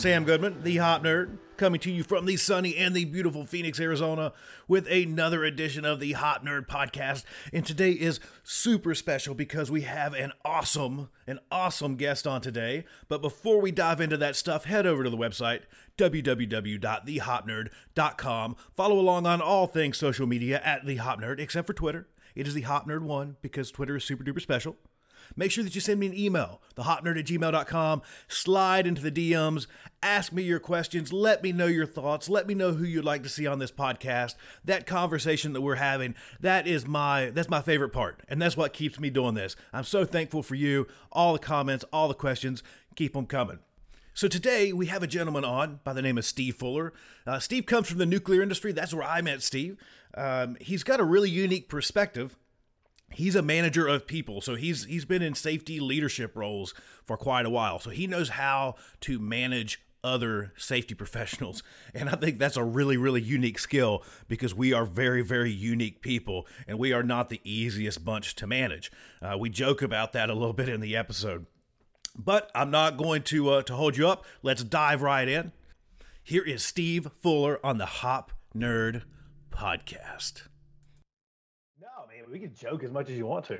Sam 0.00 0.24
Goodman, 0.24 0.62
the 0.62 0.78
Hop 0.78 1.04
Nerd, 1.04 1.36
coming 1.58 1.78
to 1.80 1.90
you 1.90 2.02
from 2.02 2.24
the 2.24 2.38
sunny 2.38 2.74
and 2.74 2.96
the 2.96 3.04
beautiful 3.04 3.44
Phoenix, 3.44 3.78
Arizona, 3.78 4.32
with 4.66 4.86
another 4.86 5.44
edition 5.44 5.84
of 5.84 6.00
the 6.00 6.12
Hop 6.12 6.42
Nerd 6.42 6.66
podcast. 6.66 7.24
And 7.52 7.66
today 7.66 7.90
is 7.90 8.18
super 8.42 8.94
special 8.94 9.34
because 9.34 9.70
we 9.70 9.82
have 9.82 10.14
an 10.14 10.32
awesome, 10.42 11.10
an 11.26 11.38
awesome 11.52 11.96
guest 11.96 12.26
on 12.26 12.40
today. 12.40 12.86
But 13.08 13.20
before 13.20 13.60
we 13.60 13.72
dive 13.72 14.00
into 14.00 14.16
that 14.16 14.36
stuff, 14.36 14.64
head 14.64 14.86
over 14.86 15.04
to 15.04 15.10
the 15.10 15.18
website 15.18 15.64
www.thehopnerd.com. 15.98 18.56
Follow 18.74 18.98
along 18.98 19.26
on 19.26 19.42
all 19.42 19.66
things 19.66 19.98
social 19.98 20.26
media 20.26 20.62
at 20.64 20.86
the 20.86 20.96
Hop 20.96 21.20
Nerd, 21.20 21.38
except 21.38 21.66
for 21.66 21.74
Twitter. 21.74 22.08
It 22.34 22.48
is 22.48 22.54
the 22.54 22.62
Hop 22.62 22.88
Nerd 22.88 23.02
one 23.02 23.36
because 23.42 23.70
Twitter 23.70 23.96
is 23.96 24.04
super 24.04 24.24
duper 24.24 24.40
special 24.40 24.78
make 25.36 25.50
sure 25.50 25.64
that 25.64 25.74
you 25.74 25.80
send 25.80 26.00
me 26.00 26.06
an 26.06 26.18
email, 26.18 26.60
thehopnerd 26.76 27.18
at 27.18 27.26
gmail.com. 27.26 28.02
Slide 28.28 28.86
into 28.86 29.02
the 29.02 29.10
DMs, 29.10 29.66
ask 30.02 30.32
me 30.32 30.42
your 30.42 30.60
questions, 30.60 31.12
let 31.12 31.42
me 31.42 31.52
know 31.52 31.66
your 31.66 31.86
thoughts, 31.86 32.28
let 32.28 32.46
me 32.46 32.54
know 32.54 32.72
who 32.72 32.84
you'd 32.84 33.04
like 33.04 33.22
to 33.22 33.28
see 33.28 33.46
on 33.46 33.58
this 33.58 33.72
podcast. 33.72 34.34
That 34.64 34.86
conversation 34.86 35.52
that 35.52 35.60
we're 35.60 35.76
having, 35.76 36.14
that 36.40 36.66
is 36.66 36.86
my 36.86 37.30
that's 37.30 37.50
my 37.50 37.60
favorite 37.60 37.90
part. 37.90 38.22
And 38.28 38.40
that's 38.40 38.56
what 38.56 38.72
keeps 38.72 38.98
me 38.98 39.10
doing 39.10 39.34
this. 39.34 39.56
I'm 39.72 39.84
so 39.84 40.04
thankful 40.04 40.42
for 40.42 40.54
you, 40.54 40.86
all 41.12 41.32
the 41.32 41.38
comments, 41.38 41.84
all 41.92 42.08
the 42.08 42.14
questions. 42.14 42.62
Keep 42.96 43.14
them 43.14 43.26
coming. 43.26 43.58
So 44.12 44.28
today 44.28 44.72
we 44.72 44.86
have 44.86 45.02
a 45.02 45.06
gentleman 45.06 45.44
on 45.44 45.80
by 45.84 45.92
the 45.92 46.02
name 46.02 46.18
of 46.18 46.24
Steve 46.24 46.56
Fuller. 46.56 46.92
Uh, 47.26 47.38
Steve 47.38 47.64
comes 47.64 47.88
from 47.88 47.98
the 47.98 48.06
nuclear 48.06 48.42
industry. 48.42 48.72
That's 48.72 48.92
where 48.92 49.06
I 49.06 49.22
met 49.22 49.42
Steve. 49.42 49.76
Um, 50.14 50.56
he's 50.60 50.82
got 50.82 51.00
a 51.00 51.04
really 51.04 51.30
unique 51.30 51.68
perspective 51.68 52.36
he's 53.12 53.34
a 53.34 53.42
manager 53.42 53.86
of 53.86 54.06
people 54.06 54.40
so 54.40 54.54
he's 54.54 54.84
he's 54.84 55.04
been 55.04 55.22
in 55.22 55.34
safety 55.34 55.80
leadership 55.80 56.36
roles 56.36 56.74
for 57.04 57.16
quite 57.16 57.46
a 57.46 57.50
while. 57.50 57.78
So 57.78 57.90
he 57.90 58.06
knows 58.06 58.30
how 58.30 58.76
to 59.00 59.18
manage 59.18 59.82
other 60.02 60.52
safety 60.56 60.94
professionals. 61.02 61.62
And 61.94 62.08
i 62.08 62.14
think 62.14 62.38
that's 62.38 62.56
a 62.56 62.64
really 62.64 62.96
really 62.96 63.20
unique 63.20 63.58
skill 63.58 64.04
because 64.28 64.54
we 64.54 64.72
are 64.72 64.84
very 64.84 65.22
very 65.22 65.50
unique 65.50 66.00
people 66.00 66.46
and 66.66 66.78
we 66.78 66.92
are 66.92 67.02
not 67.02 67.28
the 67.28 67.40
easiest 67.44 68.04
bunch 68.04 68.34
to 68.36 68.46
manage. 68.46 68.90
Uh, 69.20 69.36
we 69.38 69.50
joke 69.50 69.82
about 69.82 70.12
that 70.12 70.30
a 70.30 70.34
little 70.34 70.52
bit 70.52 70.68
in 70.68 70.80
the 70.80 70.96
episode. 70.96 71.46
But 72.16 72.50
i'm 72.54 72.70
not 72.70 72.96
going 72.96 73.22
to 73.24 73.50
uh, 73.50 73.62
to 73.62 73.74
hold 73.74 73.96
you 73.96 74.08
up. 74.08 74.24
Let's 74.42 74.64
dive 74.64 75.02
right 75.02 75.28
in. 75.28 75.52
Here 76.22 76.44
is 76.44 76.62
steve 76.62 77.08
fuller 77.20 77.58
on 77.64 77.78
the 77.78 77.86
hop 77.86 78.32
nerd 78.54 79.02
podcast 79.50 80.42
we 82.30 82.38
can 82.38 82.54
joke 82.54 82.84
as 82.84 82.90
much 82.90 83.08
as 83.10 83.16
you 83.16 83.26
want 83.26 83.44
to. 83.46 83.58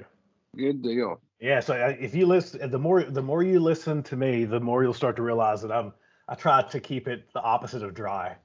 Good 0.56 0.82
deal. 0.82 1.20
Yeah, 1.40 1.60
so 1.60 1.74
uh, 1.74 1.94
if 1.98 2.14
you 2.14 2.26
listen, 2.26 2.70
the 2.70 2.78
more 2.78 3.02
the 3.04 3.22
more 3.22 3.42
you 3.42 3.60
listen 3.60 4.02
to 4.04 4.16
me, 4.16 4.44
the 4.44 4.60
more 4.60 4.82
you'll 4.82 4.92
start 4.94 5.16
to 5.16 5.22
realize 5.22 5.62
that 5.62 5.72
I'm 5.72 5.92
I 6.28 6.34
try 6.34 6.62
to 6.62 6.80
keep 6.80 7.08
it 7.08 7.24
the 7.32 7.40
opposite 7.40 7.82
of 7.82 7.94
dry. 7.94 8.36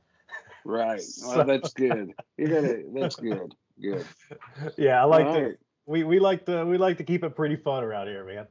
Right. 0.63 1.01
So- 1.01 1.27
Well, 1.37 1.45
that's 1.45 1.73
good. 1.73 2.13
Gotta. 2.39 2.83
That's 2.93 3.15
good. 3.15 3.53
Good. 3.81 4.05
Yeah, 4.77 5.01
I 5.01 5.05
like 5.05 5.25
All 5.25 5.35
to 5.35 5.41
right. 5.47 5.55
we 5.85 6.03
we 6.03 6.19
like 6.19 6.45
to 6.45 6.65
we 6.65 6.77
like 6.77 6.97
to 6.97 7.03
keep 7.03 7.23
it 7.23 7.35
pretty 7.35 7.55
fun 7.55 7.83
around 7.83 8.07
here, 8.07 8.23
man. 8.25 8.47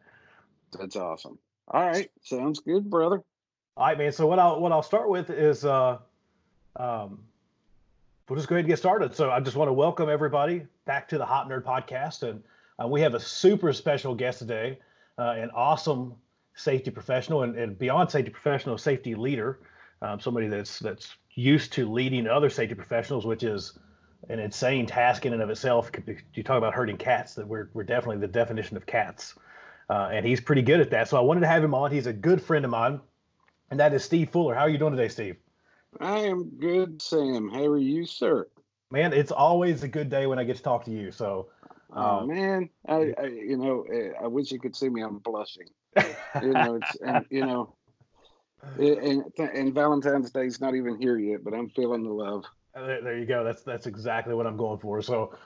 That's 0.78 0.96
awesome. 0.96 1.38
All 1.68 1.80
right. 1.80 2.10
Sounds 2.22 2.60
good, 2.60 2.90
brother. 2.90 3.22
All 3.76 3.86
right, 3.86 3.96
man. 3.98 4.12
So 4.12 4.26
what 4.26 4.38
I'll 4.38 4.60
what 4.60 4.72
I'll 4.72 4.82
start 4.82 5.08
with 5.08 5.30
is 5.30 5.64
uh 5.64 5.98
um 6.76 7.20
we'll 8.28 8.36
just 8.36 8.48
go 8.48 8.54
ahead 8.54 8.64
and 8.64 8.68
get 8.70 8.78
started. 8.78 9.14
So 9.14 9.30
I 9.30 9.40
just 9.40 9.56
want 9.56 9.68
to 9.68 9.72
welcome 9.72 10.08
everybody 10.08 10.66
back 10.86 11.08
to 11.08 11.18
the 11.18 11.26
Hop 11.26 11.48
Nerd 11.48 11.62
Podcast, 11.62 12.22
and 12.22 12.42
uh, 12.82 12.88
we 12.88 13.00
have 13.02 13.14
a 13.14 13.20
super 13.20 13.72
special 13.72 14.14
guest 14.14 14.38
today, 14.38 14.78
uh, 15.18 15.34
an 15.36 15.50
awesome 15.50 16.14
safety 16.54 16.90
professional 16.90 17.42
and, 17.42 17.56
and 17.56 17.78
beyond 17.78 18.10
safety 18.10 18.30
professional, 18.30 18.78
safety 18.78 19.14
leader, 19.14 19.60
um, 20.02 20.20
somebody 20.20 20.48
that's 20.48 20.78
that's 20.78 21.16
used 21.34 21.72
to 21.74 21.90
leading 21.90 22.26
other 22.26 22.48
safety 22.48 22.74
professionals, 22.74 23.26
which 23.26 23.42
is 23.42 23.78
an 24.30 24.38
insane 24.38 24.86
task 24.86 25.26
in 25.26 25.32
and 25.32 25.42
of 25.42 25.50
itself. 25.50 25.90
You 26.32 26.42
talk 26.42 26.56
about 26.56 26.72
hurting 26.74 26.96
cats, 26.96 27.34
that 27.34 27.46
we're 27.46 27.68
we're 27.74 27.84
definitely 27.84 28.18
the 28.18 28.32
definition 28.32 28.76
of 28.76 28.86
cats, 28.86 29.34
uh, 29.90 30.08
and 30.12 30.24
he's 30.24 30.40
pretty 30.40 30.62
good 30.62 30.80
at 30.80 30.90
that. 30.90 31.08
So 31.08 31.18
I 31.18 31.20
wanted 31.20 31.40
to 31.40 31.48
have 31.48 31.62
him 31.62 31.74
on. 31.74 31.90
He's 31.90 32.06
a 32.06 32.12
good 32.12 32.40
friend 32.40 32.64
of 32.64 32.70
mine, 32.70 33.00
and 33.70 33.80
that 33.80 33.92
is 33.92 34.02
Steve 34.02 34.30
Fuller. 34.30 34.54
How 34.54 34.62
are 34.62 34.70
you 34.70 34.78
doing 34.78 34.96
today, 34.96 35.08
Steve? 35.08 35.36
I 36.00 36.21
am 36.21 36.50
good, 36.59 37.03
Sam. 37.03 37.49
How 37.49 37.66
are 37.66 37.78
you, 37.78 38.06
sir? 38.06 38.49
Man, 38.91 39.12
it's 39.12 39.32
always 39.32 39.82
a 39.82 39.88
good 39.88 40.09
day 40.09 40.27
when 40.27 40.38
I 40.38 40.44
get 40.44 40.56
to 40.56 40.62
talk 40.62 40.84
to 40.84 40.91
you. 40.91 41.10
So, 41.12 41.49
Oh 41.97 42.21
Um, 42.21 42.27
man, 42.27 42.71
I, 42.88 43.12
I 43.19 43.27
you 43.27 43.56
know 43.56 43.82
eh, 43.93 44.12
I 44.22 44.27
wish 44.27 44.50
you 44.50 44.60
could 44.60 44.77
see 44.77 44.88
me. 44.88 45.03
I'm 45.03 45.19
blushing. 45.19 45.69
You 46.41 46.55
know, 46.55 46.75
it's 46.77 46.94
and 47.00 47.27
you 47.31 47.44
know, 47.44 47.77
eh, 48.78 48.94
and 48.94 49.25
and 49.38 49.75
Valentine's 49.75 50.31
Day's 50.31 50.60
not 50.60 50.75
even 50.75 51.00
here 51.00 51.19
yet, 51.19 51.44
but 51.44 51.55
I'm 51.55 51.71
feeling 51.71 52.05
the 52.05 52.12
love. 52.12 52.44
uh, 52.75 52.87
there, 52.87 53.03
there 53.03 53.19
you 53.19 53.26
go. 53.26 53.44
That's 53.44 53.62
that's 53.62 53.87
exactly 53.87 54.34
what 54.34 54.47
I'm 54.47 54.56
going 54.56 54.78
for. 54.78 55.03
So, 55.03 55.37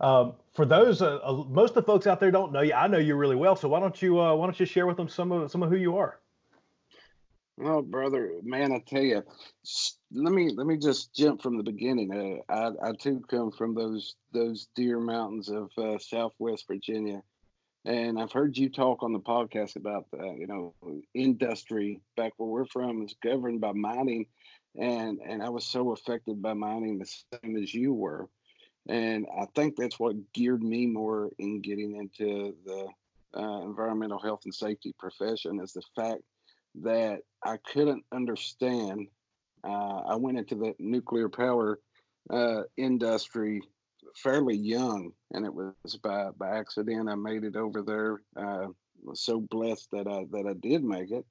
um, 0.00 0.34
for 0.54 0.64
those, 0.66 1.02
uh, 1.02 1.16
uh, 1.24 1.44
most 1.48 1.70
of 1.70 1.74
the 1.76 1.82
folks 1.82 2.06
out 2.06 2.20
there 2.20 2.30
don't 2.30 2.52
know 2.52 2.60
you. 2.62 2.72
I 2.74 2.86
know 2.86 2.98
you 2.98 3.16
really 3.16 3.36
well. 3.36 3.56
So 3.56 3.68
why 3.68 3.80
don't 3.80 4.00
you 4.00 4.20
uh, 4.20 4.34
why 4.34 4.46
don't 4.46 4.58
you 4.60 4.66
share 4.66 4.86
with 4.86 4.96
them 4.96 5.08
some 5.08 5.32
of 5.32 5.50
some 5.50 5.62
of 5.62 5.70
who 5.70 5.76
you 5.76 5.96
are? 5.96 6.20
Oh, 7.58 7.80
brother, 7.80 8.32
man, 8.42 8.72
I 8.72 8.80
tell 8.86 9.02
you, 9.02 9.22
let 10.12 10.32
me 10.32 10.50
let 10.54 10.66
me 10.66 10.76
just 10.76 11.14
jump 11.14 11.40
from 11.40 11.56
the 11.56 11.62
beginning. 11.62 12.42
Uh, 12.50 12.52
I 12.52 12.88
I 12.88 12.92
too 12.92 13.22
come 13.30 13.50
from 13.50 13.74
those 13.74 14.14
those 14.32 14.68
dear 14.76 15.00
mountains 15.00 15.48
of 15.48 15.70
uh, 15.78 15.96
Southwest 15.98 16.66
Virginia, 16.68 17.22
and 17.86 18.20
I've 18.20 18.32
heard 18.32 18.58
you 18.58 18.68
talk 18.68 19.02
on 19.02 19.14
the 19.14 19.20
podcast 19.20 19.76
about 19.76 20.04
uh, 20.12 20.34
you 20.34 20.46
know 20.46 20.74
industry 21.14 22.02
back 22.14 22.34
where 22.36 22.48
we're 22.48 22.66
from 22.66 23.02
is 23.02 23.16
governed 23.22 23.62
by 23.62 23.72
mining, 23.72 24.26
and 24.78 25.20
and 25.26 25.42
I 25.42 25.48
was 25.48 25.64
so 25.64 25.92
affected 25.92 26.42
by 26.42 26.52
mining 26.52 26.98
the 26.98 27.10
same 27.42 27.56
as 27.56 27.72
you 27.72 27.94
were, 27.94 28.28
and 28.86 29.26
I 29.34 29.46
think 29.54 29.76
that's 29.76 29.98
what 29.98 30.32
geared 30.34 30.62
me 30.62 30.86
more 30.86 31.30
in 31.38 31.62
getting 31.62 31.96
into 31.96 32.54
the 32.66 32.88
uh, 33.34 33.62
environmental 33.62 34.18
health 34.18 34.42
and 34.44 34.54
safety 34.54 34.94
profession 34.98 35.58
is 35.60 35.72
the 35.72 35.82
fact 35.96 36.20
that 36.82 37.20
I 37.44 37.58
couldn't 37.72 38.04
understand. 38.12 39.08
Uh, 39.64 40.02
I 40.08 40.16
went 40.16 40.38
into 40.38 40.54
the 40.54 40.74
nuclear 40.78 41.28
power 41.28 41.80
uh, 42.30 42.62
industry 42.76 43.62
fairly 44.16 44.56
young, 44.56 45.12
and 45.32 45.44
it 45.44 45.54
was 45.54 45.74
by 46.02 46.30
by 46.36 46.56
accident 46.56 47.08
I 47.08 47.14
made 47.14 47.44
it 47.44 47.56
over 47.56 47.82
there. 47.82 48.20
Uh, 48.36 48.68
was 49.02 49.20
so 49.20 49.40
blessed 49.40 49.90
that 49.92 50.06
I 50.06 50.24
that 50.30 50.46
I 50.46 50.54
did 50.54 50.82
make 50.82 51.10
it. 51.10 51.24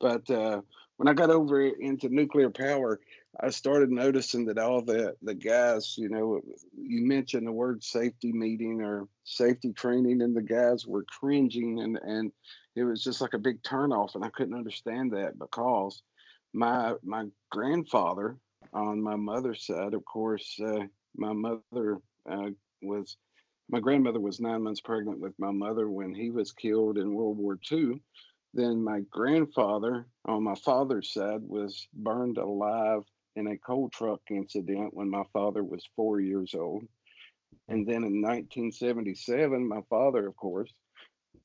But 0.00 0.30
uh, 0.30 0.60
when 0.96 1.08
I 1.08 1.12
got 1.12 1.30
over 1.30 1.66
into 1.66 2.08
nuclear 2.08 2.50
power, 2.50 3.00
I 3.40 3.50
started 3.50 3.90
noticing 3.90 4.46
that 4.46 4.58
all 4.58 4.82
the 4.82 5.14
the 5.22 5.34
guys, 5.34 5.96
you 5.98 6.08
know, 6.08 6.40
you 6.76 7.06
mentioned 7.06 7.46
the 7.46 7.52
word 7.52 7.82
safety 7.82 8.32
meeting 8.32 8.82
or 8.82 9.08
safety 9.24 9.72
training, 9.72 10.22
and 10.22 10.36
the 10.36 10.42
guys 10.42 10.86
were 10.86 11.04
cringing 11.04 11.80
and 11.80 11.98
and 12.02 12.32
it 12.78 12.84
was 12.84 13.02
just 13.02 13.20
like 13.20 13.34
a 13.34 13.38
big 13.38 13.62
turnoff 13.62 14.14
and 14.14 14.24
i 14.24 14.28
couldn't 14.30 14.56
understand 14.56 15.12
that 15.12 15.38
because 15.38 16.02
my 16.52 16.94
my 17.02 17.24
grandfather 17.50 18.36
on 18.72 19.00
my 19.00 19.16
mother's 19.16 19.66
side 19.66 19.94
of 19.94 20.04
course 20.04 20.58
uh, 20.64 20.84
my 21.16 21.32
mother 21.32 21.98
uh, 22.30 22.50
was 22.82 23.16
my 23.70 23.80
grandmother 23.80 24.20
was 24.20 24.40
nine 24.40 24.62
months 24.62 24.80
pregnant 24.80 25.20
with 25.20 25.34
my 25.38 25.50
mother 25.50 25.88
when 25.90 26.14
he 26.14 26.30
was 26.30 26.52
killed 26.52 26.96
in 26.98 27.14
world 27.14 27.36
war 27.36 27.58
ii 27.72 28.00
then 28.54 28.82
my 28.82 29.00
grandfather 29.10 30.06
on 30.24 30.42
my 30.42 30.54
father's 30.54 31.12
side 31.12 31.42
was 31.42 31.86
burned 31.92 32.38
alive 32.38 33.02
in 33.36 33.46
a 33.46 33.58
coal 33.58 33.88
truck 33.90 34.20
incident 34.30 34.94
when 34.94 35.08
my 35.08 35.22
father 35.32 35.62
was 35.62 35.88
four 35.94 36.20
years 36.20 36.54
old. 36.54 36.84
And 37.68 37.86
then 37.86 38.02
in 38.04 38.22
1977 38.22 39.68
my 39.68 39.80
father 39.90 40.26
of 40.26 40.36
course 40.36 40.72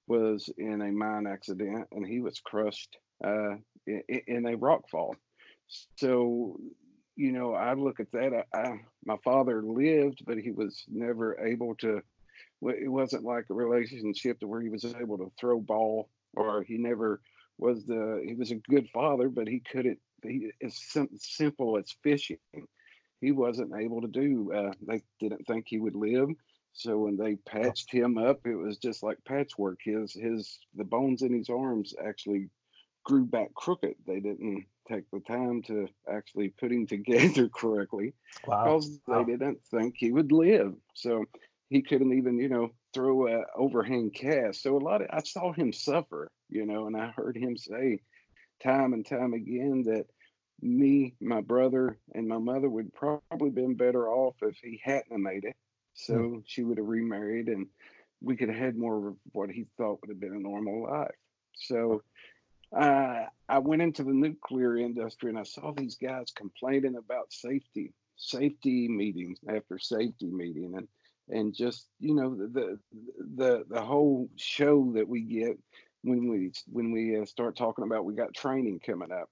was 0.07 0.49
in 0.57 0.81
a 0.81 0.91
mine 0.91 1.27
accident 1.27 1.87
and 1.91 2.05
he 2.05 2.19
was 2.19 2.39
crushed 2.39 2.97
uh, 3.23 3.55
in, 3.87 4.01
in 4.27 4.45
a 4.45 4.57
rock 4.57 4.89
fall. 4.89 5.15
So, 5.97 6.59
you 7.15 7.31
know, 7.31 7.53
I 7.53 7.73
look 7.73 7.99
at 7.99 8.11
that. 8.11 8.45
I, 8.53 8.57
I, 8.57 8.79
my 9.05 9.17
father 9.23 9.61
lived, 9.63 10.23
but 10.25 10.37
he 10.37 10.51
was 10.51 10.83
never 10.87 11.39
able 11.45 11.75
to. 11.75 12.01
It 12.61 12.89
wasn't 12.89 13.23
like 13.23 13.45
a 13.49 13.53
relationship 13.53 14.39
to 14.39 14.47
where 14.47 14.61
he 14.61 14.69
was 14.69 14.85
able 14.85 15.17
to 15.17 15.31
throw 15.39 15.59
ball, 15.59 16.09
or 16.33 16.63
he 16.63 16.77
never 16.77 17.21
was 17.57 17.85
the 17.85 18.23
he 18.25 18.35
was 18.35 18.51
a 18.51 18.55
good 18.55 18.89
father, 18.89 19.29
but 19.29 19.47
he 19.47 19.59
couldn't. 19.59 19.99
He 20.23 20.51
as 20.63 20.75
sim- 20.75 21.09
simple 21.17 21.77
as 21.77 21.95
fishing, 22.03 22.37
he 23.19 23.31
wasn't 23.31 23.73
able 23.75 24.01
to 24.01 24.07
do. 24.07 24.51
Uh, 24.53 24.71
they 24.81 25.01
didn't 25.19 25.45
think 25.45 25.65
he 25.67 25.79
would 25.79 25.95
live, 25.95 26.29
so 26.73 26.99
when 26.99 27.17
they 27.17 27.35
patched 27.35 27.91
him 27.91 28.17
up, 28.17 28.45
it 28.45 28.55
was 28.55 28.77
just 28.77 29.03
like 29.03 29.23
patchwork. 29.25 29.79
His 29.83 30.13
his 30.13 30.59
the 30.75 30.83
bones 30.83 31.21
in 31.21 31.33
his 31.33 31.49
arms 31.49 31.93
actually 32.03 32.49
grew 33.03 33.25
back 33.25 33.53
crooked. 33.55 33.95
They 34.05 34.19
didn't 34.19 34.65
take 34.87 35.09
the 35.11 35.19
time 35.21 35.61
to 35.63 35.87
actually 36.09 36.49
put 36.49 36.71
him 36.71 36.87
together 36.87 37.49
correctly 37.49 38.13
Wow. 38.45 38.63
because 38.63 38.99
Wow. 39.07 39.19
they 39.19 39.23
didn't 39.23 39.63
think 39.65 39.95
he 39.97 40.11
would 40.11 40.31
live. 40.31 40.75
So 40.95 41.25
he 41.69 41.81
couldn't 41.81 42.13
even, 42.13 42.37
you 42.37 42.49
know, 42.49 42.71
throw 42.93 43.27
a 43.27 43.43
overhand 43.55 44.13
cast. 44.13 44.61
So 44.61 44.77
a 44.77 44.79
lot 44.79 45.01
of 45.01 45.07
I 45.11 45.21
saw 45.23 45.51
him 45.53 45.71
suffer, 45.73 46.31
you 46.49 46.65
know, 46.65 46.87
and 46.87 46.95
I 46.97 47.11
heard 47.11 47.37
him 47.37 47.57
say 47.57 48.01
time 48.63 48.93
and 48.93 49.05
time 49.05 49.33
again 49.33 49.83
that 49.83 50.05
me, 50.61 51.15
my 51.21 51.41
brother, 51.41 51.97
and 52.13 52.27
my 52.27 52.37
mother 52.39 52.69
would 52.69 52.93
probably 52.93 53.49
been 53.51 53.75
better 53.75 54.07
off 54.09 54.35
if 54.41 54.57
he 54.63 54.81
hadn't 54.83 55.21
made 55.21 55.45
it. 55.45 55.55
So 55.93 56.43
she 56.45 56.63
would 56.63 56.77
have 56.77 56.87
remarried 56.87 57.47
and 57.47 57.67
we 58.21 58.35
could 58.35 58.49
have 58.49 58.57
had 58.57 58.77
more 58.77 59.09
of 59.09 59.15
what 59.33 59.49
he 59.49 59.65
thought 59.77 59.99
would 60.01 60.09
have 60.09 60.19
been 60.19 60.35
a 60.35 60.39
normal 60.39 60.83
life. 60.83 61.11
So 61.55 62.03
uh, 62.75 63.25
I 63.47 63.59
went 63.59 63.81
into 63.81 64.03
the 64.03 64.13
nuclear 64.13 64.77
industry 64.77 65.29
and 65.29 65.37
I 65.37 65.43
saw 65.43 65.71
these 65.71 65.95
guys 65.95 66.31
complaining 66.35 66.95
about 66.95 67.31
safety, 67.31 67.93
safety 68.15 68.87
meetings 68.87 69.39
after 69.47 69.77
safety 69.77 70.31
meeting, 70.31 70.73
and 70.77 70.87
and 71.29 71.53
just 71.53 71.87
you 71.99 72.15
know 72.15 72.35
the 72.35 72.79
the 73.35 73.63
the 73.69 73.81
whole 73.81 74.29
show 74.35 74.91
that 74.95 75.07
we 75.07 75.21
get 75.21 75.57
when 76.03 76.27
we 76.29 76.51
when 76.67 76.91
we 76.91 77.19
uh, 77.19 77.25
start 77.25 77.55
talking 77.55 77.85
about 77.85 78.05
we 78.05 78.15
got 78.15 78.33
training 78.33 78.79
coming 78.85 79.11
up, 79.11 79.29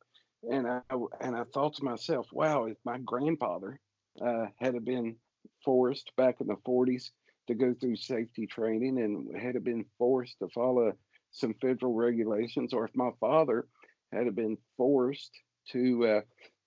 and 0.50 0.68
I 0.68 0.82
and 1.20 1.36
I 1.36 1.44
thought 1.46 1.76
to 1.76 1.84
myself, 1.84 2.28
wow, 2.32 2.66
if 2.66 2.78
my 2.86 3.00
grandfather 3.00 3.80
uh, 4.24 4.46
had 4.60 4.84
been 4.86 5.16
forced 5.64 6.12
back 6.16 6.38
in 6.42 6.48
the 6.48 6.56
40s 6.68 7.12
to 7.48 7.56
go 7.56 7.74
through 7.74 7.96
safety 7.96 8.48
training 8.48 9.02
and 9.02 9.40
had 9.40 9.62
been 9.64 9.86
forced 9.98 10.40
to 10.40 10.48
follow 10.50 10.94
some 11.32 11.54
federal 11.62 11.94
regulations, 11.94 12.74
or 12.74 12.86
if 12.86 12.96
my 12.96 13.10
father 13.20 13.68
had 14.12 14.36
been 14.36 14.58
forced 14.78 15.32
to 15.70 16.06
uh, 16.06 16.22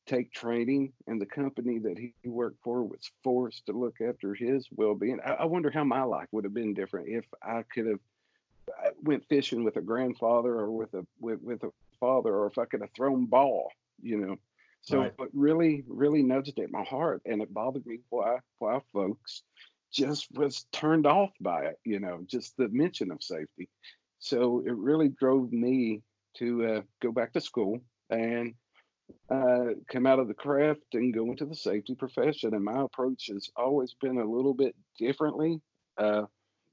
take 0.06 0.32
training 0.32 0.92
and 1.06 1.20
the 1.20 1.26
company 1.26 1.78
that 1.78 1.98
he 1.98 2.14
worked 2.24 2.62
for 2.62 2.82
was 2.82 3.10
forced 3.22 3.66
to 3.66 3.72
look 3.72 3.96
after 4.00 4.34
his 4.34 4.66
well-being, 4.72 5.18
I, 5.24 5.32
I 5.32 5.44
wonder 5.44 5.70
how 5.70 5.84
my 5.84 6.02
life 6.02 6.28
would 6.32 6.44
have 6.44 6.54
been 6.54 6.74
different 6.74 7.08
if 7.08 7.24
I 7.42 7.62
could 7.72 7.86
have 7.86 8.00
went 9.02 9.24
fishing 9.28 9.64
with 9.64 9.76
a 9.76 9.82
grandfather 9.82 10.54
or 10.54 10.70
with 10.70 10.94
a 10.94 11.06
with, 11.20 11.40
with 11.42 11.62
a 11.64 11.70
father, 12.00 12.34
or 12.34 12.46
if 12.46 12.58
I 12.58 12.64
could 12.64 12.80
have 12.80 12.92
thrown 12.96 13.26
ball, 13.26 13.70
you 14.02 14.18
know. 14.18 14.36
So 14.84 15.00
Right. 15.00 15.14
it 15.18 15.30
really, 15.32 15.82
really 15.88 16.22
nudged 16.22 16.58
at 16.58 16.70
my 16.70 16.84
heart, 16.84 17.22
and 17.24 17.40
it 17.40 17.52
bothered 17.52 17.86
me 17.86 18.00
why 18.10 18.38
why 18.58 18.80
folks 18.92 19.42
just 19.90 20.30
was 20.32 20.66
turned 20.72 21.06
off 21.06 21.30
by 21.40 21.66
it, 21.66 21.78
you 21.84 22.00
know, 22.00 22.22
just 22.26 22.56
the 22.56 22.68
mention 22.68 23.10
of 23.10 23.22
safety. 23.22 23.68
So 24.18 24.62
it 24.66 24.74
really 24.76 25.08
drove 25.08 25.52
me 25.52 26.02
to 26.38 26.66
uh, 26.66 26.82
go 27.00 27.12
back 27.12 27.32
to 27.32 27.40
school 27.40 27.80
and 28.10 28.54
uh, 29.30 29.74
come 29.88 30.06
out 30.06 30.18
of 30.18 30.28
the 30.28 30.34
craft 30.34 30.94
and 30.94 31.14
go 31.14 31.26
into 31.30 31.46
the 31.46 31.54
safety 31.54 31.94
profession. 31.94 32.54
And 32.54 32.64
my 32.64 32.82
approach 32.82 33.28
has 33.28 33.50
always 33.56 33.94
been 34.00 34.18
a 34.18 34.24
little 34.24 34.54
bit 34.54 34.74
differently 34.98 35.60
uh, 35.96 36.24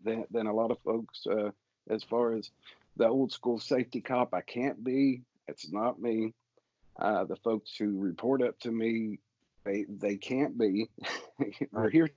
than, 0.03 0.25
than 0.31 0.47
a 0.47 0.53
lot 0.53 0.71
of 0.71 0.79
folks 0.83 1.25
uh, 1.27 1.51
as 1.89 2.03
far 2.03 2.33
as 2.33 2.49
the 2.97 3.07
old 3.07 3.31
school 3.31 3.59
safety 3.59 4.01
cop. 4.01 4.33
I 4.33 4.41
can't 4.41 4.83
be, 4.83 5.21
it's 5.47 5.71
not 5.71 6.01
me. 6.01 6.33
Uh, 6.99 7.23
the 7.23 7.35
folks 7.37 7.75
who 7.77 7.99
report 7.99 8.41
up 8.41 8.59
to 8.59 8.71
me, 8.71 9.19
they, 9.65 9.85
they 9.89 10.17
can't 10.17 10.57
be. 10.57 10.89
We're 11.71 11.89
here. 11.89 12.09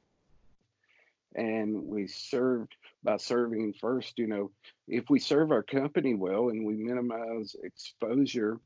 And 1.35 1.87
we 1.87 2.07
served 2.07 2.77
by 3.03 3.17
serving 3.17 3.75
first 3.81 4.19
you 4.19 4.29
know 4.29 4.53
if 4.87 5.11
we 5.11 5.19
serve 5.19 5.51
our 5.51 5.65
company 5.65 6.15
well 6.15 6.49
and 6.49 6.65
we 6.65 6.75
minimize 6.75 7.57
exposure 7.63 8.61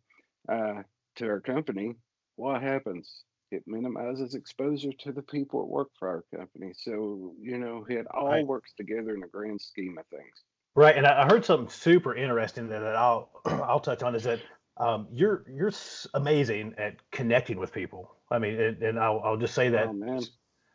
uh, 0.48 0.82
to 1.16 1.26
our 1.26 1.40
company 1.40 1.96
what 2.38 2.62
happens? 2.62 3.24
It 3.50 3.64
minimizes 3.66 4.34
exposure 4.34 4.92
to 5.00 5.12
the 5.12 5.22
people 5.22 5.60
that 5.60 5.66
work 5.66 5.88
for 5.98 6.08
our 6.08 6.24
company. 6.38 6.72
So 6.74 7.34
you 7.40 7.58
know 7.58 7.84
it 7.88 8.06
all 8.14 8.28
Right. 8.28 8.46
works 8.46 8.72
together 8.74 9.12
in 9.14 9.20
the 9.20 9.26
grand 9.26 9.60
scheme 9.60 9.98
of 9.98 10.06
things. 10.06 10.44
Right, 10.76 10.96
and 10.96 11.06
I 11.06 11.26
heard 11.26 11.44
something 11.44 11.68
super 11.68 12.14
interesting 12.14 12.68
that 12.68 12.78
that 12.80 12.94
I'll 12.94 13.30
I'll 13.44 13.80
touch 13.80 14.02
on 14.02 14.14
is 14.14 14.24
that 14.24 14.40
um, 14.78 15.08
you're 15.12 15.44
you're 15.52 15.72
amazing 16.14 16.74
at 16.78 16.96
connecting 17.10 17.58
with 17.58 17.72
people. 17.72 18.14
I 18.30 18.38
mean, 18.38 18.60
and, 18.60 18.82
and 18.82 18.98
I'll 18.98 19.20
I'll 19.24 19.36
just 19.36 19.54
say 19.54 19.68
that 19.70 19.88
oh 19.88 20.20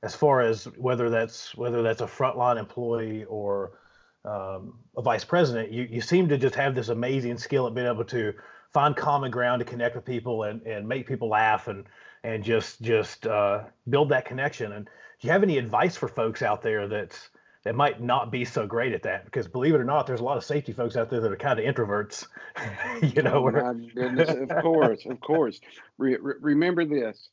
as 0.04 0.16
far 0.16 0.42
as 0.42 0.66
whether 0.78 1.10
that's 1.10 1.56
whether 1.56 1.82
that's 1.82 2.02
a 2.02 2.06
frontline 2.06 2.60
employee 2.60 3.24
or 3.24 3.80
um, 4.26 4.80
a 4.98 5.02
vice 5.02 5.24
president, 5.24 5.72
you 5.72 5.88
you 5.90 6.02
seem 6.02 6.28
to 6.30 6.38
just 6.38 6.56
have 6.56 6.76
this 6.76 6.90
amazing 6.90 7.38
skill 7.38 7.66
at 7.68 7.74
being 7.74 7.88
able 7.88 8.06
to 8.06 8.34
find 8.72 8.96
common 8.96 9.32
ground 9.32 9.60
to 9.60 9.66
connect 9.66 9.96
with 9.96 10.06
people 10.06 10.44
and 10.44 10.62
and 10.64 10.88
make 10.88 11.08
people 11.08 11.30
laugh 11.30 11.68
and 11.68 11.86
and 12.24 12.44
just 12.44 12.82
just 12.82 13.26
uh, 13.26 13.64
build 13.90 14.10
that 14.10 14.26
connection. 14.26 14.74
And 14.74 14.86
do 14.86 15.28
you 15.28 15.32
have 15.32 15.44
any 15.44 15.58
advice 15.58 15.96
for 15.96 16.10
folks 16.10 16.42
out 16.42 16.62
there 16.62 16.88
that's 16.88 17.30
that 17.64 17.76
might 17.76 18.02
not 18.02 18.32
be 18.32 18.44
so 18.46 18.68
great 18.68 18.94
at 18.94 19.04
that? 19.04 19.26
Because 19.26 19.48
believe 19.48 19.74
it 19.74 19.80
or 19.82 19.86
not, 19.86 20.06
there's 20.06 20.20
a 20.20 20.24
lot 20.24 20.38
of 20.38 20.44
safety 20.44 20.74
folks 20.74 20.96
out 20.96 21.10
there 21.10 21.22
that 21.22 21.32
are 21.32 21.38
kind 21.38 21.60
of 21.60 21.66
introverts. 21.66 22.26
you 23.16 23.22
know, 23.22 23.36
oh 23.36 23.42
where- 23.42 23.74
my 23.74 23.88
goodness 23.94 24.30
of 24.30 24.50
course 24.62 25.06
of 25.06 25.20
course 25.22 25.60
re- 25.98 26.18
re- 26.22 26.36
remember 26.40 26.86
this 26.86 27.30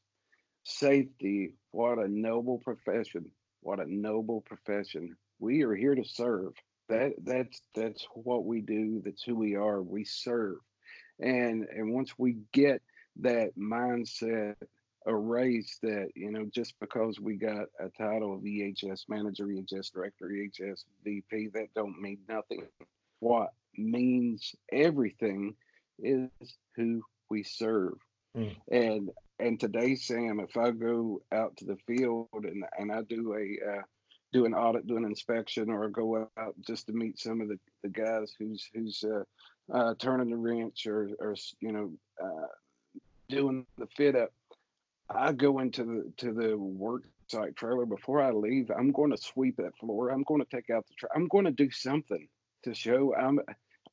safety 0.64 1.54
what 1.72 1.98
a 1.98 2.08
noble 2.08 2.58
profession 2.58 3.30
what 3.60 3.80
a 3.80 3.92
noble 3.92 4.40
profession 4.42 5.16
we 5.38 5.62
are 5.62 5.74
here 5.74 5.94
to 5.94 6.04
serve 6.04 6.52
that 6.88 7.12
that's 7.24 7.60
that's 7.74 8.06
what 8.14 8.44
we 8.44 8.60
do 8.60 9.00
that's 9.04 9.22
who 9.22 9.34
we 9.34 9.56
are 9.56 9.82
we 9.82 10.04
serve 10.04 10.56
and 11.18 11.64
and 11.64 11.92
once 11.92 12.12
we 12.18 12.36
get 12.52 12.82
that 13.20 13.50
mindset 13.58 14.54
erased 15.06 15.80
that 15.82 16.10
you 16.14 16.30
know 16.30 16.46
just 16.52 16.74
because 16.80 17.18
we 17.18 17.36
got 17.36 17.66
a 17.78 17.88
title 17.96 18.34
of 18.34 18.40
ehs 18.42 19.08
manager 19.08 19.46
ehs 19.46 19.92
director 19.92 20.28
ehs 20.28 20.84
vp 21.04 21.48
that 21.54 21.72
don't 21.74 22.00
mean 22.00 22.18
nothing 22.28 22.66
what 23.20 23.50
means 23.76 24.54
everything 24.72 25.54
is 25.98 26.28
who 26.76 27.02
we 27.30 27.42
serve 27.42 27.94
Mm. 28.36 28.54
and 28.70 29.10
and 29.40 29.58
today 29.58 29.96
sam 29.96 30.38
if 30.38 30.56
i 30.56 30.70
go 30.70 31.20
out 31.32 31.56
to 31.56 31.64
the 31.64 31.76
field 31.84 32.28
and 32.32 32.64
and 32.78 32.92
i 32.92 33.02
do 33.02 33.34
a 33.34 33.72
uh, 33.72 33.82
do 34.32 34.44
an 34.44 34.54
audit 34.54 34.86
do 34.86 34.96
an 34.96 35.04
inspection 35.04 35.68
or 35.68 35.88
go 35.88 36.28
out 36.38 36.54
just 36.64 36.86
to 36.86 36.92
meet 36.92 37.18
some 37.18 37.40
of 37.40 37.48
the, 37.48 37.58
the 37.82 37.88
guys 37.88 38.32
who's 38.38 38.70
who's 38.72 39.02
uh, 39.02 39.24
uh, 39.76 39.94
turning 39.98 40.30
the 40.30 40.36
wrench 40.36 40.86
or 40.86 41.10
or 41.18 41.34
you 41.58 41.72
know 41.72 41.90
uh, 42.22 42.46
doing 43.28 43.66
the 43.78 43.88
fit 43.96 44.14
up 44.14 44.30
i 45.14 45.32
go 45.32 45.58
into 45.58 45.84
the 45.84 46.12
to 46.16 46.32
the 46.32 46.56
work 46.56 47.02
site 47.28 47.54
trailer 47.56 47.86
before 47.86 48.20
i 48.20 48.30
leave 48.30 48.70
i'm 48.76 48.90
going 48.92 49.10
to 49.10 49.16
sweep 49.16 49.56
that 49.56 49.76
floor 49.78 50.10
i'm 50.10 50.22
going 50.24 50.40
to 50.40 50.56
take 50.56 50.70
out 50.70 50.86
the 50.88 50.94
tra- 50.98 51.10
i'm 51.14 51.28
going 51.28 51.44
to 51.44 51.50
do 51.50 51.70
something 51.70 52.28
to 52.64 52.74
show 52.74 53.14
i'm 53.14 53.38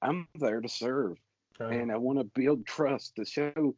i'm 0.02 0.28
there 0.36 0.62
to 0.62 0.70
serve 0.70 1.18
uh, 1.60 1.66
and 1.66 1.92
I 1.92 1.98
want 1.98 2.20
to 2.20 2.24
build 2.24 2.68
trust 2.68 3.16
to 3.16 3.26
show, 3.26 3.76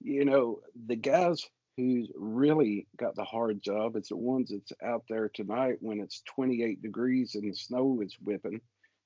you 0.00 0.24
know, 0.24 0.60
the 0.86 0.94
guys 0.94 1.44
who's 1.76 2.08
really 2.14 2.86
got 2.96 3.16
the 3.16 3.24
hard 3.24 3.60
job. 3.60 3.96
It's 3.96 4.10
the 4.10 4.16
ones 4.16 4.50
that's 4.50 4.72
out 4.84 5.02
there 5.08 5.28
tonight 5.28 5.78
when 5.80 5.98
it's 6.00 6.22
28 6.26 6.80
degrees 6.80 7.34
and 7.34 7.50
the 7.50 7.56
snow 7.56 8.00
is 8.04 8.16
whipping, 8.22 8.60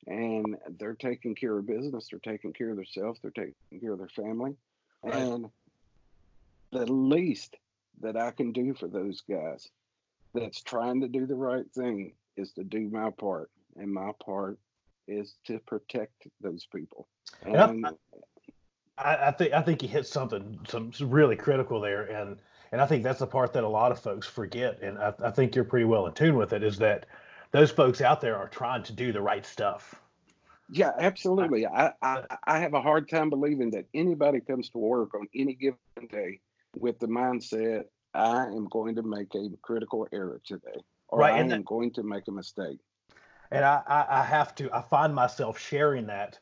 and 0.07 0.57
they're 0.79 0.93
taking 0.95 1.35
care 1.35 1.57
of 1.57 1.67
business. 1.67 2.09
They're 2.11 2.19
taking 2.19 2.53
care 2.53 2.69
of 2.71 2.77
themselves. 2.77 3.19
They're 3.23 3.31
taking 3.31 3.81
care 3.81 3.93
of 3.95 3.99
their 3.99 4.09
family, 4.09 4.57
Right. 5.03 5.15
and 5.15 5.47
the 6.71 6.85
least 6.93 7.57
that 8.01 8.17
I 8.17 8.31
can 8.31 8.53
do 8.53 8.75
for 8.75 8.89
those 8.89 9.23
guys 9.29 9.71
that's 10.35 10.63
trying 10.63 11.01
to 11.03 11.09
do 11.09 11.27
the 11.27 11.35
right 11.35 11.71
thing 11.75 12.15
is 12.37 12.53
to 12.53 12.65
do 12.65 12.89
my 12.89 13.11
part, 13.11 13.51
and 13.77 13.93
my 13.93 14.13
part 14.25 14.59
is 15.07 15.37
to 15.47 15.59
protect 15.61 16.27
those 16.41 16.67
people. 16.75 17.07
And 17.45 17.57
I- 17.57 17.69
And 17.69 17.87
I, 18.99 19.29
I 19.29 19.31
think 19.33 19.53
I 19.53 19.63
think 19.63 19.83
you 19.83 19.89
hit 19.89 20.07
something 20.07 20.59
some 20.69 20.93
really 21.01 21.35
critical 21.37 21.81
there, 21.81 22.03
and 22.05 22.39
and 22.73 22.81
I 22.81 22.87
think 22.87 23.03
that's 23.03 23.19
the 23.21 23.27
part 23.27 23.53
that 23.55 23.65
a 23.65 23.69
lot 23.69 23.91
of 23.93 23.99
folks 23.99 24.27
forget, 24.27 24.81
and 24.83 24.99
I, 24.99 25.13
I 25.25 25.31
think 25.31 25.55
you're 25.55 25.65
pretty 25.65 25.87
well 25.87 26.07
in 26.07 26.13
tune 26.15 26.37
with 26.37 26.53
it. 26.53 26.63
Is 26.63 26.79
that 26.79 27.07
those 27.53 27.71
folks 27.71 28.01
out 28.01 28.21
there 28.21 28.37
are 28.37 28.49
trying 28.49 28.83
to 28.85 28.93
do 28.93 29.13
the 29.13 29.21
right 29.21 29.45
stuff. 29.45 29.95
Yeah, 30.71 30.93
absolutely. 30.99 31.67
I, 31.67 31.93
I 32.03 32.25
I 32.45 32.59
have 32.61 32.75
a 32.75 32.81
hard 32.83 33.09
time 33.09 33.29
believing 33.31 33.71
that 33.73 33.87
anybody 33.93 34.41
comes 34.41 34.69
to 34.71 34.79
work 34.79 35.15
on 35.15 35.27
any 35.35 35.55
given 35.55 35.79
day 36.11 36.41
with 36.77 36.99
the 36.99 37.07
mindset 37.07 37.85
I 38.15 38.45
am 38.47 38.67
going 38.69 38.97
to 38.97 39.03
make 39.03 39.35
a 39.35 39.49
critical 39.63 40.07
error 40.13 40.41
today, 40.45 40.81
or 41.09 41.21
Right, 41.21 41.35
I 41.35 41.39
and 41.39 41.53
am 41.53 41.59
that- 41.61 41.65
going 41.65 41.93
to 41.95 42.03
make 42.03 42.29
a 42.29 42.33
mistake. 42.33 42.79
And 43.51 43.65
I, 43.65 43.83
I, 43.87 44.21
I 44.21 44.23
have 44.25 44.55
to 44.57 44.71
I 44.73 44.81
find 44.81 45.15
myself 45.15 45.59
sharing 45.59 46.07
that 46.07 46.39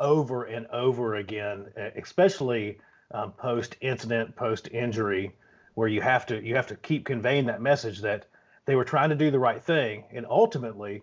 over 0.00 0.44
and 0.44 0.66
over 0.68 1.14
again, 1.16 1.66
especially 1.96 2.78
um, 3.12 3.32
post 3.32 3.76
incident, 3.80 4.34
post 4.34 4.68
injury, 4.72 5.36
where 5.74 5.86
you 5.88 6.00
have 6.00 6.26
to 6.26 6.42
you 6.44 6.56
have 6.56 6.66
to 6.68 6.76
keep 6.76 7.04
conveying 7.04 7.46
that 7.46 7.60
message 7.62 8.00
that 8.00 8.26
they 8.66 8.74
were 8.74 8.84
trying 8.84 9.10
to 9.10 9.14
do 9.16 9.30
the 9.30 9.38
right 9.38 9.62
thing, 9.62 10.04
and 10.12 10.26
ultimately 10.28 11.02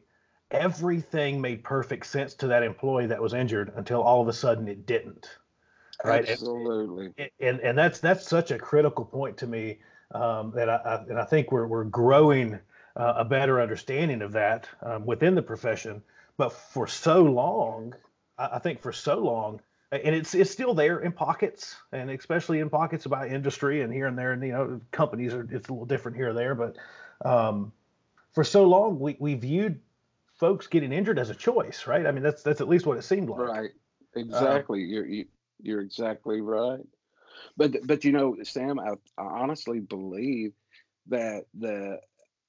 everything 0.52 1.40
made 1.42 1.64
perfect 1.64 2.06
sense 2.06 2.34
to 2.34 2.48
that 2.48 2.64
employee 2.64 3.08
that 3.08 3.22
was 3.22 3.34
injured 3.34 3.72
until 3.76 4.02
all 4.02 4.22
of 4.22 4.28
a 4.28 4.34
sudden 4.34 4.68
it 4.68 4.86
didn't. 4.86 5.30
Right. 6.04 6.30
Absolutely. 6.30 7.14
And 7.18 7.30
and, 7.40 7.60
and 7.60 7.78
that's 7.78 8.00
that's 8.00 8.28
such 8.28 8.52
a 8.52 8.60
critical 8.60 9.06
point 9.06 9.38
to 9.38 9.48
me 9.48 9.80
um, 10.12 10.52
that 10.56 10.70
I, 10.70 10.76
I, 10.76 10.96
and 11.10 11.20
I 11.20 11.26
think 11.26 11.52
we're 11.52 11.68
we're 11.68 11.86
growing 11.86 12.60
uh, 12.96 13.14
a 13.18 13.26
better 13.26 13.62
understanding 13.62 14.22
of 14.22 14.34
that 14.34 14.68
um, 14.82 15.06
within 15.06 15.36
the 15.36 15.42
profession. 15.42 16.04
But 16.38 16.54
for 16.54 16.88
so 16.88 17.24
long, 17.24 17.96
I, 18.38 18.50
I 18.54 18.60
think 18.60 18.82
for 18.82 18.94
so 18.94 19.18
long, 19.18 19.60
and 19.92 20.14
it's 20.14 20.36
it's 20.36 20.52
still 20.52 20.74
there 20.74 21.00
in 21.00 21.12
pockets, 21.12 21.76
and 21.92 22.12
especially 22.12 22.60
in 22.60 22.70
pockets 22.70 23.06
about 23.06 23.30
industry 23.30 23.82
and 23.82 23.92
here 23.92 24.08
and 24.08 24.18
there, 24.18 24.34
and 24.34 24.44
you 24.44 24.52
know 24.52 24.82
companies 24.92 25.34
are 25.34 25.48
it's 25.52 25.70
a 25.70 25.72
little 25.72 25.86
different 25.86 26.18
here 26.18 26.30
or 26.30 26.34
there, 26.34 26.56
but 26.56 26.78
um, 27.26 27.72
for 28.34 28.44
so 28.44 28.66
long 28.66 29.00
we 29.00 29.18
we 29.20 29.34
viewed 29.34 29.80
folks 30.36 30.68
getting 30.68 30.92
injured 30.92 31.18
as 31.18 31.32
a 31.32 31.36
choice, 31.36 31.88
right? 31.88 32.06
I 32.06 32.12
mean 32.12 32.24
that's 32.24 32.44
that's 32.44 32.62
at 32.62 32.70
least 32.70 32.86
what 32.86 32.98
it 32.98 33.04
seemed 33.04 33.30
like. 33.30 33.40
Right. 33.40 33.72
Exactly. 34.16 34.84
Uh, 34.84 34.86
you're 34.86 35.06
you, 35.06 35.26
you're 35.62 35.82
exactly 35.82 36.42
right. 36.42 36.86
But 37.56 37.76
but 37.86 38.04
you 38.04 38.12
know, 38.12 38.38
Sam, 38.44 38.80
I, 38.80 38.94
I 39.18 39.24
honestly 39.24 39.80
believe 39.80 40.54
that 41.08 41.46
the 41.58 42.00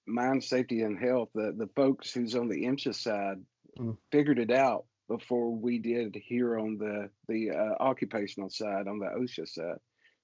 mine 0.07 0.41
safety 0.41 0.83
and 0.83 0.99
health, 0.99 1.31
the 1.35 1.53
the 1.57 1.69
folks 1.77 2.13
who's 2.13 2.35
on 2.35 2.49
the 2.49 2.65
MSHA 2.65 2.95
side, 2.95 3.39
mm. 3.79 3.97
figured 4.11 4.39
it 4.39 4.51
out 4.51 4.85
before 5.09 5.51
we 5.51 5.79
did 5.79 6.15
here 6.15 6.59
on 6.59 6.79
the 6.79 7.11
the 7.29 7.51
uh, 7.51 7.83
occupational 7.83 8.51
side 8.51 8.87
on 8.87 8.99
the 8.99 9.07
OSHA 9.07 9.49
side. 9.49 9.79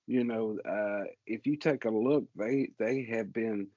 You 0.06 0.24
know, 0.24 0.58
uh, 0.68 1.04
if 1.26 1.46
you 1.46 1.56
take 1.56 1.84
a 1.84 1.90
look, 1.90 2.24
they 2.36 2.70
they 2.78 3.06
have 3.10 3.32
been 3.32 3.68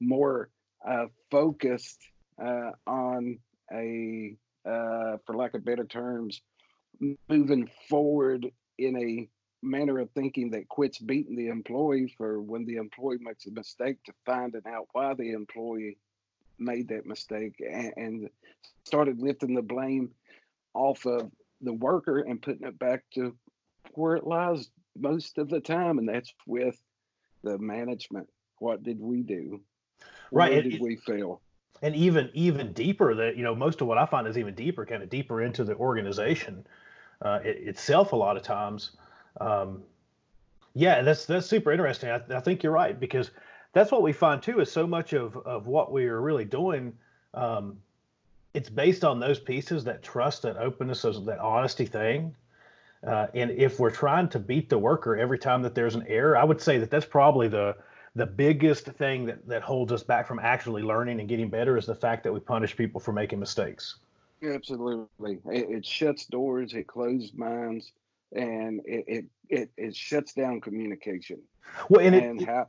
more 0.00 0.50
uh, 0.86 1.06
focused 1.30 1.98
uh, 2.44 2.70
on 2.86 3.38
a, 3.72 4.36
uh, 4.66 5.16
for 5.24 5.36
lack 5.36 5.54
of 5.54 5.64
better 5.64 5.84
terms, 5.84 6.42
moving 7.28 7.68
forward 7.88 8.50
in 8.78 8.96
a 8.96 9.28
manner 9.62 9.98
of 9.98 10.10
thinking 10.10 10.50
that 10.50 10.68
quits 10.68 10.98
beating 10.98 11.36
the 11.36 11.48
employee 11.48 12.12
for 12.16 12.40
when 12.40 12.64
the 12.64 12.76
employee 12.76 13.18
makes 13.20 13.46
a 13.46 13.50
mistake 13.50 14.02
to 14.04 14.12
finding 14.26 14.62
out 14.66 14.88
why 14.92 15.14
the 15.14 15.32
employee 15.32 15.96
made 16.58 16.88
that 16.88 17.06
mistake 17.06 17.54
and, 17.60 17.92
and 17.96 18.30
started 18.84 19.20
lifting 19.20 19.54
the 19.54 19.62
blame 19.62 20.10
off 20.74 21.06
of 21.06 21.30
the 21.60 21.72
worker 21.72 22.20
and 22.20 22.42
putting 22.42 22.66
it 22.66 22.78
back 22.78 23.04
to 23.14 23.34
where 23.94 24.16
it 24.16 24.26
lies 24.26 24.68
most 24.96 25.38
of 25.38 25.48
the 25.48 25.60
time, 25.60 25.98
and 25.98 26.08
that's 26.08 26.32
with 26.46 26.76
the 27.42 27.58
management. 27.58 28.28
What 28.58 28.82
did 28.82 29.00
we 29.00 29.22
do? 29.22 29.60
Where 30.30 30.48
right. 30.48 30.62
did 30.62 30.74
it, 30.74 30.80
we 30.80 30.96
fail? 30.96 31.40
And 31.82 31.94
even 31.96 32.30
even 32.34 32.72
deeper, 32.72 33.14
that 33.14 33.36
you 33.36 33.42
know, 33.42 33.54
most 33.54 33.80
of 33.80 33.86
what 33.86 33.98
I 33.98 34.06
find 34.06 34.26
is 34.26 34.38
even 34.38 34.54
deeper, 34.54 34.86
kind 34.86 35.02
of 35.02 35.08
deeper 35.08 35.42
into 35.42 35.64
the 35.64 35.74
organization 35.74 36.66
uh, 37.22 37.40
it, 37.44 37.68
itself. 37.68 38.12
A 38.12 38.16
lot 38.16 38.36
of 38.36 38.42
times, 38.42 38.92
um, 39.40 39.82
yeah, 40.74 41.02
that's 41.02 41.26
that's 41.26 41.46
super 41.46 41.72
interesting. 41.72 42.10
I, 42.10 42.20
I, 42.34 42.40
think 42.40 42.62
you're 42.62 42.72
right 42.72 42.98
because 42.98 43.30
that's 43.72 43.90
what 43.90 44.02
we 44.02 44.12
find 44.12 44.42
too. 44.42 44.60
Is 44.60 44.70
so 44.70 44.86
much 44.86 45.12
of 45.12 45.36
of 45.38 45.66
what 45.66 45.92
we 45.92 46.06
are 46.06 46.20
really 46.20 46.44
doing. 46.44 46.92
Um, 47.34 47.78
it's 48.54 48.68
based 48.68 49.04
on 49.04 49.18
those 49.18 49.40
pieces 49.40 49.84
that 49.84 50.02
trust, 50.02 50.42
that 50.42 50.58
openness, 50.58 51.02
those, 51.02 51.24
that 51.24 51.38
honesty 51.38 51.86
thing. 51.86 52.34
Uh, 53.06 53.26
and 53.34 53.50
if 53.50 53.80
we're 53.80 53.90
trying 53.90 54.28
to 54.28 54.38
beat 54.38 54.68
the 54.68 54.78
worker 54.78 55.16
every 55.16 55.38
time 55.38 55.62
that 55.62 55.74
there's 55.74 55.94
an 55.94 56.04
error, 56.06 56.36
I 56.36 56.44
would 56.44 56.60
say 56.60 56.78
that 56.78 56.90
that's 56.90 57.06
probably 57.06 57.48
the 57.48 57.76
the 58.14 58.26
biggest 58.26 58.84
thing 58.84 59.24
that, 59.24 59.46
that 59.48 59.62
holds 59.62 59.90
us 59.90 60.02
back 60.02 60.26
from 60.28 60.38
actually 60.38 60.82
learning 60.82 61.18
and 61.20 61.28
getting 61.28 61.48
better 61.48 61.78
is 61.78 61.86
the 61.86 61.94
fact 61.94 62.24
that 62.24 62.32
we 62.32 62.40
punish 62.40 62.76
people 62.76 63.00
for 63.00 63.12
making 63.12 63.40
mistakes. 63.40 63.96
Absolutely, 64.42 65.38
it, 65.46 65.70
it 65.70 65.86
shuts 65.86 66.26
doors, 66.26 66.74
it 66.74 66.86
closes 66.86 67.32
minds, 67.34 67.92
and 68.32 68.80
it 68.84 69.04
it, 69.06 69.24
it, 69.48 69.70
it 69.76 69.96
shuts 69.96 70.32
down 70.32 70.60
communication. 70.60 71.40
Well, 71.88 72.04
and, 72.04 72.14
and 72.14 72.42
it, 72.42 72.48
how, 72.48 72.66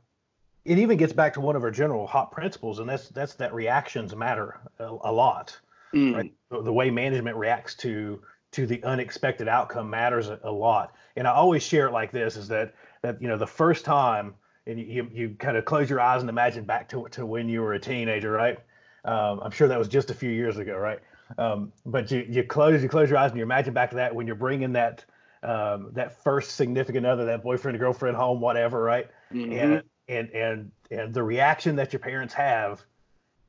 it 0.64 0.78
even 0.78 0.96
gets 0.96 1.12
back 1.12 1.34
to 1.34 1.40
one 1.40 1.56
of 1.56 1.62
our 1.62 1.70
general 1.70 2.06
HOP 2.06 2.32
principles, 2.32 2.78
and 2.78 2.88
that's 2.88 3.08
that's 3.08 3.34
that 3.34 3.52
reactions 3.52 4.14
matter 4.14 4.60
a, 4.78 4.84
a 4.84 5.12
lot. 5.12 5.58
Mm. 5.94 6.14
Right? 6.14 6.32
The 6.50 6.72
way 6.72 6.90
management 6.90 7.36
reacts 7.36 7.74
to 7.76 8.20
to 8.52 8.66
the 8.66 8.82
unexpected 8.84 9.48
outcome 9.48 9.90
matters 9.90 10.28
a, 10.28 10.38
a, 10.44 10.50
lot. 10.50 10.94
And 11.16 11.26
I 11.26 11.32
always 11.32 11.62
share 11.62 11.88
it 11.88 11.92
like 11.92 12.12
this: 12.12 12.36
is 12.36 12.48
that 12.48 12.74
that 13.02 13.20
you 13.20 13.28
know 13.28 13.36
the 13.36 13.46
first 13.46 13.84
time, 13.84 14.34
and 14.66 14.78
you 14.78 14.86
you, 14.86 15.08
you 15.12 15.36
kind 15.38 15.56
of 15.56 15.64
close 15.64 15.90
your 15.90 16.00
eyes 16.00 16.20
and 16.20 16.30
imagine 16.30 16.64
back 16.64 16.88
to 16.90 17.08
to 17.10 17.26
when 17.26 17.48
you 17.48 17.60
were 17.60 17.74
a 17.74 17.80
teenager, 17.80 18.30
right? 18.30 18.58
Um, 19.04 19.40
I'm 19.42 19.50
sure 19.50 19.68
that 19.68 19.78
was 19.78 19.88
just 19.88 20.10
a 20.10 20.14
few 20.14 20.30
years 20.30 20.56
ago, 20.56 20.76
right? 20.76 21.00
Um, 21.38 21.72
but 21.86 22.10
you 22.10 22.26
you 22.28 22.44
close 22.44 22.82
you 22.82 22.88
close 22.88 23.08
your 23.08 23.18
eyes 23.18 23.30
and 23.30 23.38
you 23.38 23.44
imagine 23.44 23.74
back 23.74 23.90
to 23.90 23.96
that 23.96 24.14
when 24.14 24.26
you're 24.26 24.36
bringing 24.36 24.72
that 24.72 25.04
um, 25.42 25.90
that 25.92 26.22
first 26.22 26.56
significant 26.56 27.04
other, 27.04 27.26
that 27.26 27.42
boyfriend, 27.42 27.76
or 27.76 27.78
girlfriend 27.78 28.16
home, 28.16 28.40
whatever, 28.40 28.82
right? 28.82 29.08
Mm-hmm. 29.32 29.52
And 29.52 29.82
and 30.08 30.30
and 30.30 30.70
and 30.90 31.14
the 31.14 31.22
reaction 31.22 31.76
that 31.76 31.92
your 31.92 32.00
parents 32.00 32.34
have 32.34 32.82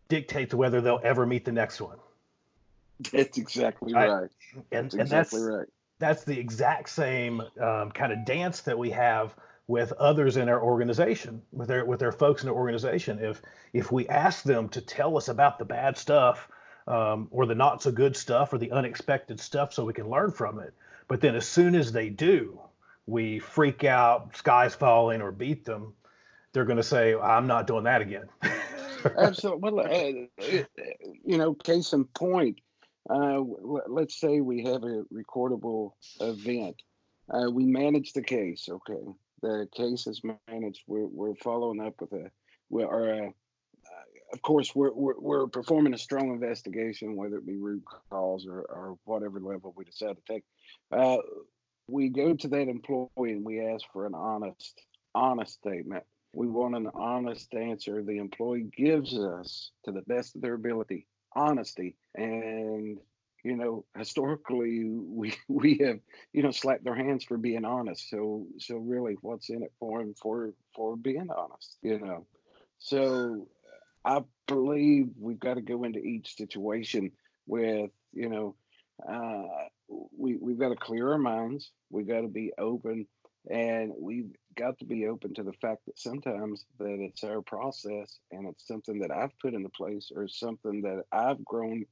dictates 0.07 0.53
whether 0.53 0.81
they'll 0.81 1.01
ever 1.03 1.25
meet 1.25 1.45
the 1.45 1.51
next 1.51 1.81
one. 1.81 1.97
That's 3.11 3.37
exactly 3.37 3.93
right. 3.93 4.09
right. 4.09 4.29
And, 4.71 4.85
that's 4.85 4.95
exactly 4.95 5.41
that's, 5.41 5.51
right. 5.51 5.67
That's 5.99 6.23
the 6.23 6.39
exact 6.39 6.89
same 6.89 7.41
um, 7.61 7.91
kind 7.91 8.11
of 8.11 8.25
dance 8.25 8.61
that 8.61 8.77
we 8.77 8.89
have 8.91 9.35
with 9.67 9.91
others 9.93 10.37
in 10.37 10.47
our 10.47 10.61
organization, 10.61 11.41
with 11.51 11.67
their 11.67 11.85
with 11.85 11.99
their 11.99 12.11
folks 12.11 12.43
in 12.43 12.47
the 12.47 12.53
organization. 12.53 13.19
If 13.19 13.41
if 13.73 13.91
we 13.91 14.07
ask 14.07 14.43
them 14.43 14.69
to 14.69 14.81
tell 14.81 15.17
us 15.17 15.27
about 15.27 15.59
the 15.59 15.65
bad 15.65 15.97
stuff, 15.97 16.47
um, 16.87 17.27
or 17.31 17.45
the 17.45 17.55
not 17.55 17.81
so 17.81 17.91
good 17.91 18.15
stuff, 18.15 18.53
or 18.53 18.57
the 18.57 18.71
unexpected 18.71 19.39
stuff, 19.39 19.73
so 19.73 19.85
we 19.85 19.93
can 19.93 20.09
learn 20.09 20.31
from 20.31 20.59
it, 20.59 20.73
but 21.07 21.21
then 21.21 21.35
as 21.35 21.47
soon 21.47 21.75
as 21.75 21.91
they 21.91 22.09
do, 22.09 22.59
we 23.07 23.39
freak 23.39 23.83
out, 23.83 24.35
skies 24.35 24.75
falling, 24.75 25.21
or 25.21 25.31
beat 25.31 25.65
them. 25.65 25.93
They're 26.53 26.65
going 26.65 26.77
to 26.77 26.83
say, 26.83 27.15
"I'm 27.15 27.47
not 27.47 27.67
doing 27.67 27.83
that 27.83 28.01
again." 28.01 28.27
Absolutely. 29.17 29.71
Well, 29.71 29.85
uh, 29.85 30.63
you 31.23 31.37
know, 31.37 31.53
case 31.53 31.93
in 31.93 32.05
point, 32.05 32.59
uh, 33.09 33.39
let's 33.87 34.19
say 34.19 34.41
we 34.41 34.63
have 34.63 34.83
a 34.83 35.03
recordable 35.13 35.91
event. 36.19 36.81
Uh, 37.29 37.49
we 37.51 37.65
manage 37.65 38.13
the 38.13 38.21
case. 38.21 38.67
Okay, 38.69 39.01
the 39.41 39.67
case 39.75 40.07
is 40.07 40.21
managed. 40.47 40.81
We're, 40.87 41.07
we're 41.07 41.35
following 41.35 41.81
up 41.81 42.01
with 42.01 42.13
a, 42.13 42.31
we 42.69 42.83
are, 42.83 43.31
of 44.35 44.41
course, 44.41 44.75
we're, 44.75 44.93
we're, 44.93 45.17
we're 45.17 45.47
performing 45.47 45.93
a 45.93 45.97
strong 45.97 46.31
investigation, 46.31 47.15
whether 47.15 47.37
it 47.37 47.47
be 47.47 47.55
root 47.55 47.83
cause 48.09 48.45
or, 48.45 48.59
or 48.59 48.97
whatever 49.05 49.39
level 49.39 49.73
we 49.77 49.85
decide 49.85 50.17
to 50.17 50.33
take. 50.33 50.43
Uh, 50.91 51.17
we 51.87 52.09
go 52.09 52.33
to 52.33 52.47
that 52.49 52.67
employee 52.67 53.09
and 53.17 53.45
we 53.45 53.65
ask 53.65 53.85
for 53.93 54.05
an 54.05 54.13
honest, 54.13 54.81
honest 55.13 55.53
statement. 55.53 56.03
We 56.33 56.47
want 56.47 56.75
an 56.75 56.89
honest 56.93 57.53
answer. 57.53 58.03
The 58.03 58.17
employee 58.17 58.67
gives 58.75 59.17
us, 59.17 59.71
to 59.85 59.93
the 59.93 60.01
best 60.01 60.35
of 60.35 60.41
their 60.41 60.55
ability, 60.55 61.07
honesty 61.33 61.95
and 62.15 62.97
you 63.43 63.55
know 63.55 63.85
historically 63.97 64.85
we 64.85 65.35
we 65.47 65.77
have 65.77 65.99
you 66.33 66.41
know 66.41 66.51
slapped 66.51 66.83
their 66.83 66.95
hands 66.95 67.23
for 67.23 67.37
being 67.37 67.65
honest 67.65 68.09
so 68.09 68.47
so 68.57 68.77
really 68.77 69.15
what's 69.21 69.49
in 69.49 69.63
it 69.63 69.73
for 69.79 69.99
them 69.99 70.13
for 70.21 70.53
for 70.75 70.95
being 70.95 71.27
honest 71.29 71.77
you 71.81 71.99
know 71.99 72.25
so 72.79 73.47
i 74.05 74.21
believe 74.47 75.07
we've 75.19 75.39
got 75.39 75.55
to 75.55 75.61
go 75.61 75.83
into 75.83 75.99
each 75.99 76.35
situation 76.35 77.11
with 77.47 77.91
you 78.13 78.29
know 78.29 78.55
uh 79.07 79.43
we 80.17 80.37
we've 80.37 80.59
got 80.59 80.69
to 80.69 80.75
clear 80.75 81.11
our 81.11 81.17
minds 81.17 81.71
we've 81.89 82.07
got 82.07 82.21
to 82.21 82.27
be 82.27 82.51
open 82.57 83.05
and 83.49 83.93
we've 83.99 84.31
got 84.55 84.77
to 84.79 84.85
be 84.85 85.07
open 85.07 85.33
to 85.33 85.43
the 85.43 85.53
fact 85.53 85.85
that 85.85 85.99
sometimes 85.99 86.65
that 86.79 86.97
it's 86.99 87.23
our 87.23 87.41
process 87.41 88.19
and 88.31 88.47
it's 88.47 88.67
something 88.67 88.99
that 88.99 89.11
I've 89.11 89.37
put 89.39 89.53
into 89.53 89.69
place 89.69 90.11
or 90.15 90.27
something 90.27 90.81
that 90.81 91.03
I've 91.11 91.43
grown 91.45 91.85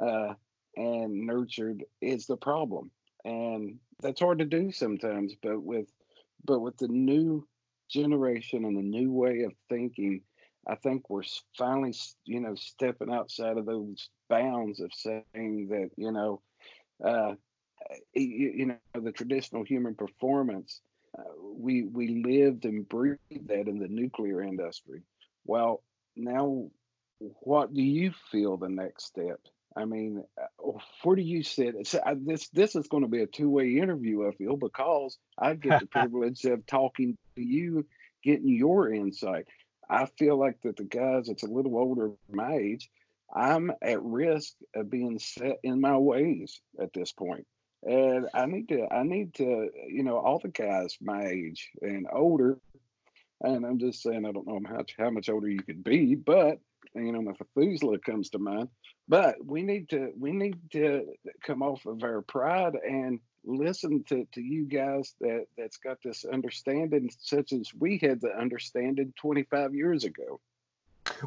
uh, 0.00 0.34
and 0.76 1.26
nurtured 1.26 1.84
is 2.00 2.26
the 2.26 2.36
problem. 2.36 2.90
And 3.24 3.76
that's 4.02 4.20
hard 4.20 4.38
to 4.40 4.44
do 4.44 4.70
sometimes, 4.70 5.34
but 5.42 5.62
with 5.62 5.86
but 6.44 6.60
with 6.60 6.76
the 6.76 6.88
new 6.88 7.46
generation 7.90 8.64
and 8.64 8.76
the 8.76 8.82
new 8.82 9.10
way 9.10 9.42
of 9.42 9.52
thinking, 9.68 10.22
I 10.66 10.74
think 10.76 11.08
we're 11.08 11.22
finally, 11.56 11.94
you 12.24 12.40
know, 12.40 12.54
stepping 12.54 13.10
outside 13.10 13.56
of 13.56 13.66
those 13.66 14.10
bounds 14.28 14.80
of 14.80 14.92
saying 14.94 15.68
that, 15.70 15.90
you 15.96 16.12
know, 16.12 16.40
uh, 17.04 17.34
you, 18.12 18.52
you 18.56 18.66
know, 18.66 19.00
the 19.00 19.12
traditional 19.12 19.64
human 19.64 19.94
performance 19.94 20.80
uh, 21.16 21.22
we 21.54 21.82
we 21.82 22.22
lived 22.22 22.64
and 22.64 22.88
breathed 22.88 23.48
that 23.48 23.68
in 23.68 23.78
the 23.78 23.88
nuclear 23.88 24.42
industry. 24.42 25.02
Well, 25.44 25.82
now, 26.16 26.68
what 27.18 27.72
do 27.72 27.82
you 27.82 28.12
feel 28.30 28.56
the 28.56 28.68
next 28.68 29.06
step? 29.06 29.40
I 29.76 29.84
mean, 29.84 30.24
uh, 30.40 30.72
where 31.02 31.16
do 31.16 31.22
you 31.22 31.42
sit? 31.42 31.86
So 31.86 32.00
I, 32.04 32.14
this 32.14 32.48
this 32.48 32.76
is 32.76 32.88
going 32.88 33.04
to 33.04 33.08
be 33.08 33.22
a 33.22 33.26
two 33.26 33.48
way 33.48 33.76
interview, 33.76 34.28
I 34.28 34.32
feel, 34.32 34.56
because 34.56 35.18
I 35.38 35.54
get 35.54 35.80
the 35.80 35.86
privilege 35.90 36.44
of 36.44 36.66
talking 36.66 37.16
to 37.36 37.42
you, 37.42 37.86
getting 38.22 38.48
your 38.48 38.92
insight. 38.92 39.46
I 39.88 40.06
feel 40.18 40.38
like 40.38 40.60
that 40.62 40.76
the 40.76 40.84
guys 40.84 41.26
that's 41.26 41.42
a 41.42 41.50
little 41.50 41.76
older 41.76 42.12
my 42.30 42.54
age, 42.54 42.90
I'm 43.34 43.72
at 43.82 44.02
risk 44.02 44.54
of 44.74 44.90
being 44.90 45.18
set 45.18 45.58
in 45.62 45.80
my 45.80 45.96
ways 45.96 46.60
at 46.80 46.92
this 46.92 47.12
point. 47.12 47.46
And 47.82 48.28
I 48.34 48.46
need 48.46 48.68
to, 48.70 48.86
I 48.92 49.02
need 49.04 49.34
to, 49.34 49.70
you 49.86 50.02
know, 50.02 50.18
all 50.18 50.40
the 50.40 50.48
guys 50.48 50.96
my 51.00 51.26
age 51.26 51.70
and 51.80 52.06
older, 52.12 52.58
and 53.40 53.64
I'm 53.64 53.78
just 53.78 54.02
saying, 54.02 54.26
I 54.26 54.32
don't 54.32 54.48
know 54.48 54.60
how 54.66 54.76
much, 54.76 54.94
how 54.98 55.10
much 55.10 55.28
older 55.28 55.48
you 55.48 55.62
could 55.62 55.84
be, 55.84 56.16
but 56.16 56.58
you 56.94 57.12
know, 57.12 57.22
Methuselah 57.22 57.98
comes 57.98 58.30
to 58.30 58.38
mind. 58.38 58.68
But 59.08 59.36
we 59.44 59.62
need 59.62 59.90
to 59.90 60.12
we 60.18 60.32
need 60.32 60.58
to 60.72 61.06
come 61.42 61.62
off 61.62 61.86
of 61.86 62.02
our 62.02 62.22
pride 62.22 62.74
and 62.76 63.20
listen 63.44 64.04
to, 64.08 64.26
to 64.32 64.40
you 64.40 64.64
guys 64.64 65.14
that 65.20 65.46
that's 65.56 65.76
got 65.78 65.98
this 66.02 66.24
understanding 66.24 67.10
such 67.18 67.52
as 67.52 67.72
we 67.78 67.98
had 67.98 68.20
the 68.20 68.36
understanding 68.36 69.12
25 69.20 69.74
years 69.74 70.04
ago. 70.04 70.40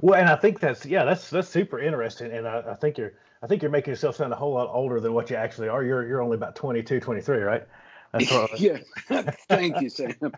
Well, 0.01 0.19
and 0.19 0.29
I 0.29 0.35
think 0.35 0.59
that's 0.59 0.85
yeah, 0.85 1.05
that's 1.05 1.29
that's 1.29 1.49
super 1.49 1.79
interesting, 1.79 2.31
and 2.31 2.47
I, 2.47 2.63
I 2.71 2.75
think 2.75 2.97
you're 2.97 3.13
I 3.41 3.47
think 3.47 3.61
you're 3.61 3.71
making 3.71 3.91
yourself 3.91 4.15
sound 4.15 4.31
a 4.31 4.35
whole 4.35 4.53
lot 4.53 4.69
older 4.71 4.99
than 4.99 5.13
what 5.13 5.29
you 5.29 5.35
actually 5.35 5.69
are. 5.69 5.83
You're 5.83 6.07
you're 6.07 6.21
only 6.21 6.35
about 6.35 6.55
22, 6.55 6.99
23, 6.99 7.37
right? 7.37 7.67
yeah, 8.57 8.77
thank 9.47 9.79
you, 9.81 9.89
Sam. 9.89 10.13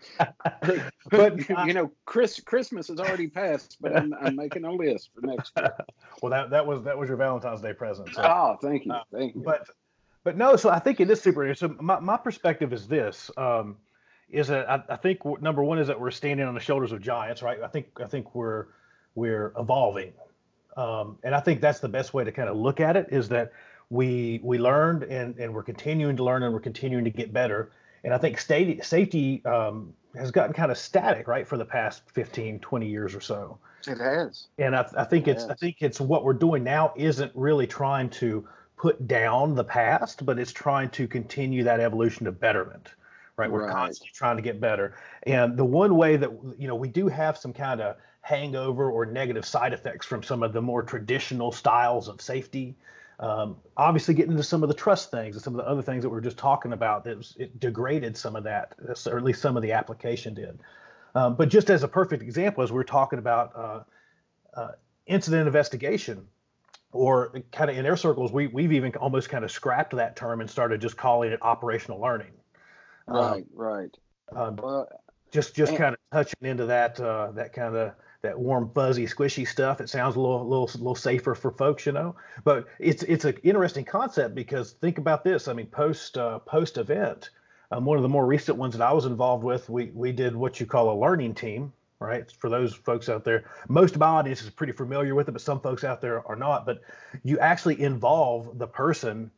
But, 1.10 1.48
you 1.66 1.74
know, 1.74 1.90
Chris 2.06 2.40
Christmas 2.40 2.88
has 2.88 2.98
already 2.98 3.26
passed, 3.26 3.76
but 3.80 3.94
I'm, 3.96 4.14
I'm 4.14 4.36
making 4.36 4.64
a 4.64 4.72
list 4.72 5.10
for 5.14 5.26
next 5.26 5.52
year. 5.56 5.74
well, 6.22 6.30
that 6.30 6.50
that 6.50 6.66
was 6.66 6.82
that 6.84 6.96
was 6.96 7.08
your 7.08 7.18
Valentine's 7.18 7.60
Day 7.60 7.72
present. 7.72 8.08
So. 8.14 8.22
Oh, 8.22 8.56
thank 8.62 8.86
you, 8.86 8.94
thank 9.12 9.34
you. 9.34 9.42
But 9.42 9.68
but 10.24 10.36
no, 10.36 10.56
so 10.56 10.70
I 10.70 10.78
think 10.78 11.00
it 11.00 11.10
is 11.10 11.20
super 11.20 11.42
interesting. 11.42 11.76
So 11.76 11.82
my, 11.82 12.00
my 12.00 12.16
perspective 12.16 12.72
is 12.72 12.88
this: 12.88 13.30
um, 13.36 13.76
is 14.30 14.48
that 14.48 14.68
I, 14.68 14.82
I 14.88 14.96
think 14.96 15.20
number 15.40 15.62
one 15.62 15.78
is 15.78 15.86
that 15.88 16.00
we're 16.00 16.10
standing 16.10 16.46
on 16.46 16.54
the 16.54 16.60
shoulders 16.60 16.92
of 16.92 17.00
giants, 17.00 17.42
right? 17.42 17.60
I 17.62 17.68
think 17.68 17.86
I 18.02 18.06
think 18.06 18.34
we're 18.34 18.66
we're 19.14 19.52
evolving, 19.58 20.12
um, 20.76 21.18
and 21.22 21.34
I 21.34 21.40
think 21.40 21.60
that's 21.60 21.80
the 21.80 21.88
best 21.88 22.14
way 22.14 22.24
to 22.24 22.32
kind 22.32 22.48
of 22.48 22.56
look 22.56 22.80
at 22.80 22.96
it. 22.96 23.08
Is 23.10 23.28
that 23.28 23.52
we 23.90 24.40
we 24.42 24.58
learned 24.58 25.04
and 25.04 25.36
and 25.38 25.54
we're 25.54 25.62
continuing 25.62 26.16
to 26.16 26.24
learn 26.24 26.42
and 26.42 26.52
we're 26.52 26.60
continuing 26.60 27.04
to 27.04 27.10
get 27.10 27.32
better. 27.32 27.70
And 28.02 28.12
I 28.12 28.18
think 28.18 28.38
state, 28.38 28.84
safety 28.84 29.42
um, 29.46 29.94
has 30.14 30.30
gotten 30.30 30.52
kind 30.52 30.70
of 30.70 30.76
static, 30.76 31.26
right, 31.26 31.48
for 31.48 31.56
the 31.56 31.64
past 31.64 32.02
15, 32.12 32.58
20 32.58 32.86
years 32.86 33.14
or 33.14 33.20
so. 33.22 33.58
It 33.86 33.98
has. 33.98 34.48
And 34.58 34.76
I, 34.76 34.86
I 34.94 35.04
think 35.04 35.26
it 35.26 35.32
it's 35.32 35.44
has. 35.44 35.52
I 35.52 35.54
think 35.54 35.76
it's 35.80 36.02
what 36.02 36.22
we're 36.22 36.34
doing 36.34 36.64
now 36.64 36.92
isn't 36.96 37.32
really 37.34 37.66
trying 37.66 38.10
to 38.10 38.46
put 38.76 39.06
down 39.06 39.54
the 39.54 39.64
past, 39.64 40.24
but 40.24 40.38
it's 40.38 40.52
trying 40.52 40.90
to 40.90 41.06
continue 41.06 41.64
that 41.64 41.80
evolution 41.80 42.26
of 42.26 42.40
betterment. 42.40 42.88
Right. 43.36 43.50
We're 43.50 43.66
right. 43.66 43.72
constantly 43.72 44.12
trying 44.14 44.36
to 44.36 44.42
get 44.42 44.60
better. 44.60 44.94
And 45.24 45.56
the 45.56 45.64
one 45.64 45.96
way 45.96 46.16
that 46.16 46.30
you 46.58 46.68
know 46.68 46.76
we 46.76 46.88
do 46.88 47.08
have 47.08 47.36
some 47.36 47.52
kind 47.52 47.80
of 47.80 47.96
hangover 48.20 48.90
or 48.90 49.06
negative 49.06 49.44
side 49.44 49.72
effects 49.72 50.06
from 50.06 50.22
some 50.22 50.42
of 50.42 50.52
the 50.52 50.62
more 50.62 50.82
traditional 50.82 51.52
styles 51.52 52.08
of 52.08 52.20
safety 52.20 52.76
um, 53.20 53.56
obviously, 53.76 54.14
getting 54.14 54.32
into 54.32 54.42
some 54.42 54.62
of 54.62 54.68
the 54.68 54.74
trust 54.74 55.10
things 55.10 55.36
and 55.36 55.42
some 55.42 55.54
of 55.54 55.64
the 55.64 55.70
other 55.70 55.82
things 55.82 56.02
that 56.02 56.10
we 56.10 56.18
are 56.18 56.22
just 56.22 56.36
talking 56.36 56.72
about, 56.72 57.06
it, 57.06 57.16
was, 57.16 57.36
it 57.38 57.60
degraded 57.60 58.16
some 58.16 58.34
of 58.34 58.44
that, 58.44 58.74
or 59.06 59.16
at 59.16 59.24
least 59.24 59.40
some 59.40 59.56
of 59.56 59.62
the 59.62 59.72
application 59.72 60.34
did. 60.34 60.58
Um, 61.14 61.36
but 61.36 61.48
just 61.48 61.70
as 61.70 61.84
a 61.84 61.88
perfect 61.88 62.22
example, 62.22 62.64
as 62.64 62.72
we 62.72 62.80
are 62.80 62.84
talking 62.84 63.20
about 63.20 63.52
uh, 63.54 63.80
uh, 64.54 64.72
incident 65.06 65.46
investigation, 65.46 66.26
or 66.94 67.32
kind 67.52 67.70
of 67.70 67.76
in 67.76 67.84
air 67.84 67.96
circles, 67.96 68.32
we, 68.32 68.46
we've 68.46 68.72
even 68.72 68.94
almost 68.96 69.28
kind 69.28 69.44
of 69.44 69.50
scrapped 69.50 69.94
that 69.96 70.16
term 70.16 70.40
and 70.40 70.48
started 70.48 70.80
just 70.80 70.96
calling 70.96 71.32
it 71.32 71.40
operational 71.42 72.00
learning. 72.00 72.32
Right, 73.06 73.42
um, 73.42 73.44
right. 73.54 73.96
Um, 74.34 74.86
just 75.30 75.54
just 75.54 75.76
kind 75.76 75.94
of 75.94 76.00
touching 76.12 76.48
into 76.48 76.66
that 76.66 76.98
uh, 77.00 77.32
that 77.32 77.52
kind 77.52 77.76
of 77.76 77.92
that 78.22 78.38
warm, 78.38 78.70
fuzzy, 78.74 79.06
squishy 79.06 79.46
stuff. 79.46 79.80
It 79.80 79.90
sounds 79.90 80.16
a 80.16 80.20
little, 80.20 80.48
little, 80.48 80.70
little 80.74 80.94
safer 80.94 81.34
for 81.34 81.50
folks, 81.50 81.84
you 81.84 81.92
know. 81.92 82.16
But 82.42 82.66
it's 82.78 83.02
it's 83.02 83.24
an 83.24 83.36
interesting 83.42 83.84
concept 83.84 84.34
because 84.34 84.72
think 84.72 84.98
about 84.98 85.24
this. 85.24 85.46
I 85.48 85.52
mean, 85.52 85.66
post 85.66 86.16
uh, 86.16 86.38
post 86.38 86.78
event, 86.78 87.30
um, 87.70 87.84
one 87.84 87.98
of 87.98 88.02
the 88.02 88.08
more 88.08 88.26
recent 88.26 88.56
ones 88.56 88.76
that 88.76 88.82
I 88.82 88.92
was 88.92 89.04
involved 89.04 89.44
with, 89.44 89.68
we 89.68 89.90
we 89.94 90.12
did 90.12 90.34
what 90.34 90.58
you 90.58 90.66
call 90.66 90.90
a 90.90 90.98
learning 90.98 91.34
team, 91.34 91.72
right? 92.04 92.30
For 92.30 92.48
those 92.50 92.74
folks 92.74 93.08
out 93.08 93.24
there, 93.24 93.44
most 93.68 93.94
of 93.94 94.00
my 94.00 94.06
audience 94.06 94.42
is 94.42 94.50
pretty 94.50 94.72
familiar 94.72 95.14
with 95.14 95.28
it, 95.28 95.32
but 95.32 95.40
some 95.40 95.60
folks 95.60 95.84
out 95.84 96.00
there 96.00 96.26
are 96.28 96.36
not. 96.36 96.66
But 96.66 96.82
you 97.22 97.38
actually 97.38 97.80
involve 97.80 98.58
the 98.58 98.66
person 98.66 99.30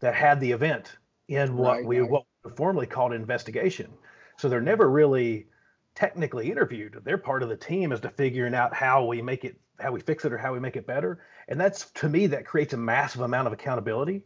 that 0.00 0.14
had 0.14 0.40
the 0.40 0.52
event 0.52 0.98
in 1.28 1.56
what 1.56 1.78
right, 1.78 1.86
we 1.86 2.00
right. 2.00 2.10
what 2.10 2.24
we 2.44 2.50
formerly 2.52 2.86
called 2.86 3.12
investigation. 3.12 3.92
So 4.36 4.48
they're 4.48 4.60
never 4.60 4.90
really 4.90 5.46
technically 5.94 6.50
interviewed. 6.50 7.00
They're 7.04 7.18
part 7.18 7.42
of 7.42 7.48
the 7.48 7.56
team 7.56 7.92
as 7.92 8.00
to 8.00 8.10
figuring 8.10 8.54
out 8.54 8.74
how 8.74 9.04
we 9.04 9.22
make 9.22 9.44
it, 9.44 9.56
how 9.78 9.92
we 9.92 10.00
fix 10.00 10.24
it, 10.24 10.32
or 10.32 10.38
how 10.38 10.52
we 10.52 10.60
make 10.60 10.76
it 10.76 10.86
better. 10.86 11.22
And 11.48 11.60
that's 11.60 11.90
to 11.92 12.08
me 12.08 12.26
that 12.28 12.46
creates 12.46 12.72
a 12.72 12.76
massive 12.76 13.20
amount 13.20 13.46
of 13.46 13.52
accountability 13.52 14.22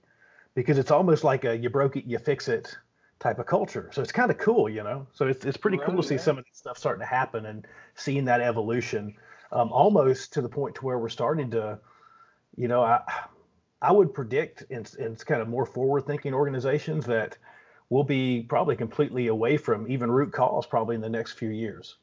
because 0.54 0.78
it's 0.78 0.90
almost 0.90 1.24
like 1.24 1.44
a 1.44 1.56
you 1.56 1.68
broke 1.70 1.96
it, 1.96 2.04
you 2.04 2.18
fix 2.18 2.48
it 2.48 2.76
type 3.20 3.38
of 3.38 3.46
culture. 3.46 3.90
So 3.92 4.02
it's 4.02 4.12
kind 4.12 4.30
of 4.30 4.38
cool, 4.38 4.68
you 4.68 4.82
know. 4.82 5.06
So 5.12 5.26
it's 5.26 5.44
it's 5.44 5.56
pretty 5.56 5.78
right, 5.78 5.86
cool 5.86 6.02
to 6.02 6.08
see 6.08 6.14
yeah. 6.14 6.20
some 6.20 6.38
of 6.38 6.44
this 6.44 6.58
stuff 6.58 6.78
starting 6.78 7.00
to 7.00 7.06
happen 7.06 7.46
and 7.46 7.66
seeing 7.94 8.24
that 8.26 8.40
evolution, 8.40 9.14
um, 9.52 9.72
almost 9.72 10.32
to 10.34 10.42
the 10.42 10.48
point 10.48 10.74
to 10.76 10.84
where 10.84 10.98
we're 10.98 11.08
starting 11.08 11.50
to, 11.50 11.78
you 12.56 12.68
know, 12.68 12.82
I 12.82 13.02
I 13.82 13.92
would 13.92 14.14
predict 14.14 14.64
in 14.70 14.86
in 14.98 15.16
kind 15.16 15.42
of 15.42 15.48
more 15.48 15.66
forward 15.66 16.06
thinking 16.06 16.34
organizations 16.34 17.06
that 17.06 17.36
we'll 17.90 18.04
be 18.04 18.42
probably 18.42 18.76
completely 18.76 19.28
away 19.28 19.56
from 19.56 19.90
even 19.90 20.10
root 20.10 20.32
cause 20.32 20.66
probably 20.66 20.94
in 20.94 21.00
the 21.00 21.08
next 21.08 21.32
few 21.32 21.50
years. 21.50 21.96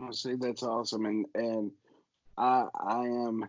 I 0.00 0.10
see 0.12 0.34
that's 0.34 0.62
awesome, 0.62 1.06
and 1.06 1.26
and 1.34 1.72
I 2.36 2.66
I 2.74 3.04
am 3.04 3.48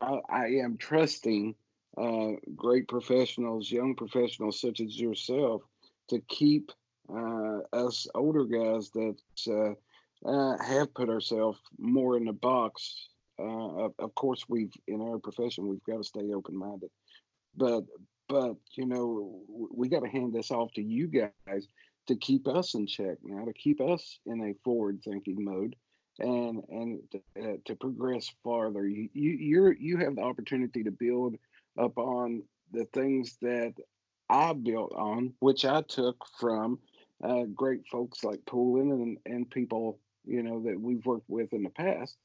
I, 0.00 0.20
I 0.28 0.46
am 0.64 0.76
trusting 0.76 1.54
uh, 2.00 2.32
great 2.54 2.86
professionals, 2.88 3.70
young 3.70 3.94
professionals 3.94 4.60
such 4.60 4.80
as 4.80 4.98
yourself, 4.98 5.62
to 6.10 6.20
keep 6.28 6.70
uh, 7.12 7.58
us 7.72 8.06
older 8.14 8.44
guys 8.44 8.90
that 8.90 9.16
uh, 9.48 9.74
uh, 10.28 10.56
have 10.62 10.92
put 10.94 11.08
ourselves 11.08 11.58
more 11.78 12.16
in 12.16 12.24
the 12.24 12.32
box. 12.32 13.08
Uh, 13.40 13.84
of, 13.84 13.92
of 13.98 14.14
course, 14.14 14.44
we've 14.48 14.72
in 14.86 15.00
our 15.00 15.18
profession 15.18 15.68
we've 15.68 15.84
got 15.84 15.98
to 15.98 16.04
stay 16.04 16.32
open 16.34 16.56
minded, 16.56 16.90
but 17.56 17.84
but 18.28 18.56
you 18.74 18.86
know, 18.86 19.40
we 19.48 19.88
got 19.88 20.02
to 20.02 20.08
hand 20.08 20.32
this 20.32 20.50
off 20.50 20.72
to 20.74 20.82
you 20.82 21.06
guys 21.06 21.68
to 22.08 22.16
keep 22.16 22.48
us 22.48 22.74
in 22.74 22.86
check 22.86 23.18
now, 23.22 23.44
to 23.44 23.52
keep 23.52 23.80
us 23.80 24.18
in 24.26 24.40
a 24.42 24.54
forward-thinking 24.64 25.44
mode, 25.44 25.76
and 26.18 26.62
and 26.68 27.00
to, 27.12 27.18
uh, 27.40 27.56
to 27.64 27.76
progress 27.76 28.28
farther. 28.42 28.86
You 28.86 29.08
you 29.14 29.74
you 29.78 29.98
have 29.98 30.16
the 30.16 30.22
opportunity 30.22 30.82
to 30.82 30.90
build 30.90 31.36
upon 31.78 32.42
the 32.72 32.84
things 32.92 33.38
that 33.40 33.74
I 34.28 34.52
built 34.52 34.92
on, 34.94 35.32
which 35.40 35.64
I 35.64 35.82
took 35.82 36.24
from 36.38 36.78
uh, 37.22 37.44
great 37.54 37.86
folks 37.90 38.22
like 38.22 38.44
Poulin 38.46 38.90
and 38.90 39.18
and 39.26 39.50
people 39.50 39.98
you 40.24 40.42
know 40.42 40.62
that 40.64 40.78
we've 40.78 41.04
worked 41.06 41.28
with 41.28 41.52
in 41.52 41.62
the 41.62 41.70
past, 41.70 42.16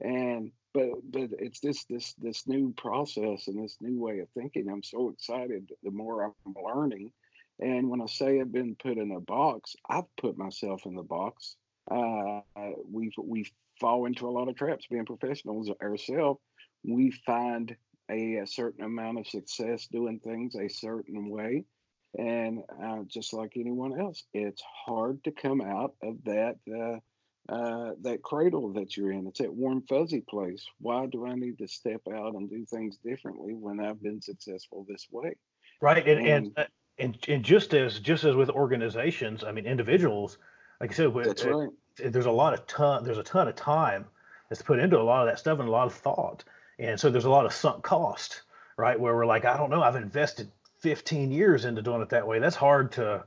and 0.00 0.50
but 0.72 0.88
but 1.10 1.30
it's 1.38 1.60
this 1.60 1.84
this 1.84 2.14
this 2.14 2.46
new 2.46 2.72
process 2.76 3.46
and 3.48 3.62
this 3.62 3.76
new 3.80 4.00
way 4.00 4.20
of 4.20 4.28
thinking. 4.30 4.68
I'm 4.68 4.82
so 4.82 5.10
excited. 5.10 5.70
The 5.82 5.90
more 5.90 6.24
I'm 6.24 6.54
learning, 6.56 7.12
and 7.60 7.90
when 7.90 8.00
I 8.00 8.06
say 8.06 8.40
I've 8.40 8.52
been 8.52 8.76
put 8.76 8.96
in 8.96 9.12
a 9.12 9.20
box, 9.20 9.76
I've 9.88 10.16
put 10.16 10.38
myself 10.38 10.86
in 10.86 10.94
the 10.94 11.02
box. 11.02 11.56
Uh, 11.90 12.40
we 12.90 13.12
we 13.22 13.46
fall 13.80 14.06
into 14.06 14.26
a 14.26 14.30
lot 14.30 14.48
of 14.48 14.56
traps 14.56 14.86
being 14.90 15.04
professionals 15.04 15.70
ourselves. 15.82 16.40
We 16.82 17.10
find 17.26 17.76
a, 18.10 18.36
a, 18.36 18.46
certain 18.46 18.84
amount 18.84 19.18
of 19.18 19.26
success 19.26 19.86
doing 19.86 20.20
things 20.20 20.54
a 20.54 20.68
certain 20.68 21.28
way. 21.28 21.64
And 22.18 22.62
uh, 22.82 23.00
just 23.08 23.32
like 23.32 23.52
anyone 23.56 23.98
else, 23.98 24.24
it's 24.32 24.62
hard 24.86 25.24
to 25.24 25.32
come 25.32 25.60
out 25.60 25.94
of 26.02 26.22
that 26.24 26.56
uh, 26.72 26.98
uh, 27.52 27.92
that 28.02 28.22
cradle 28.22 28.72
that 28.72 28.96
you're 28.96 29.12
in. 29.12 29.26
It's 29.26 29.40
that 29.40 29.52
warm, 29.52 29.82
fuzzy 29.82 30.22
place. 30.22 30.64
Why 30.80 31.06
do 31.06 31.26
I 31.26 31.34
need 31.34 31.58
to 31.58 31.68
step 31.68 32.00
out 32.10 32.34
and 32.34 32.48
do 32.48 32.64
things 32.64 32.98
differently 33.04 33.52
when 33.52 33.80
I've 33.80 34.02
been 34.02 34.22
successful 34.22 34.86
this 34.88 35.06
way? 35.10 35.34
Right, 35.80 36.06
and 36.08 36.26
and 36.26 36.52
and, 36.56 36.68
and, 36.98 37.18
and 37.28 37.44
just 37.44 37.74
as 37.74 38.00
just 38.00 38.24
as 38.24 38.34
with 38.34 38.48
organizations, 38.48 39.44
I 39.44 39.52
mean 39.52 39.66
individuals, 39.66 40.38
like 40.80 40.92
I 40.92 40.94
said, 40.94 41.12
that's 41.22 41.44
right. 41.44 41.68
It, 41.98 42.12
there's 42.12 42.26
a 42.26 42.30
lot 42.30 42.54
of 42.54 42.66
ton. 42.66 43.04
There's 43.04 43.18
a 43.18 43.22
ton 43.22 43.48
of 43.48 43.56
time 43.56 44.06
that's 44.48 44.62
put 44.62 44.78
into 44.78 44.98
a 44.98 45.02
lot 45.02 45.26
of 45.26 45.32
that 45.32 45.38
stuff 45.38 45.58
and 45.58 45.68
a 45.68 45.72
lot 45.72 45.86
of 45.86 45.94
thought, 45.94 46.44
and 46.78 46.98
so 46.98 47.10
there's 47.10 47.24
a 47.24 47.30
lot 47.30 47.46
of 47.46 47.52
sunk 47.52 47.82
cost, 47.82 48.42
right? 48.76 48.98
Where 48.98 49.14
we're 49.14 49.26
like, 49.26 49.44
I 49.44 49.56
don't 49.56 49.70
know, 49.70 49.82
I've 49.82 49.96
invested 49.96 50.50
15 50.80 51.30
years 51.32 51.64
into 51.64 51.82
doing 51.82 52.02
it 52.02 52.10
that 52.10 52.26
way. 52.26 52.38
That's 52.38 52.56
hard 52.56 52.92
to 52.92 53.24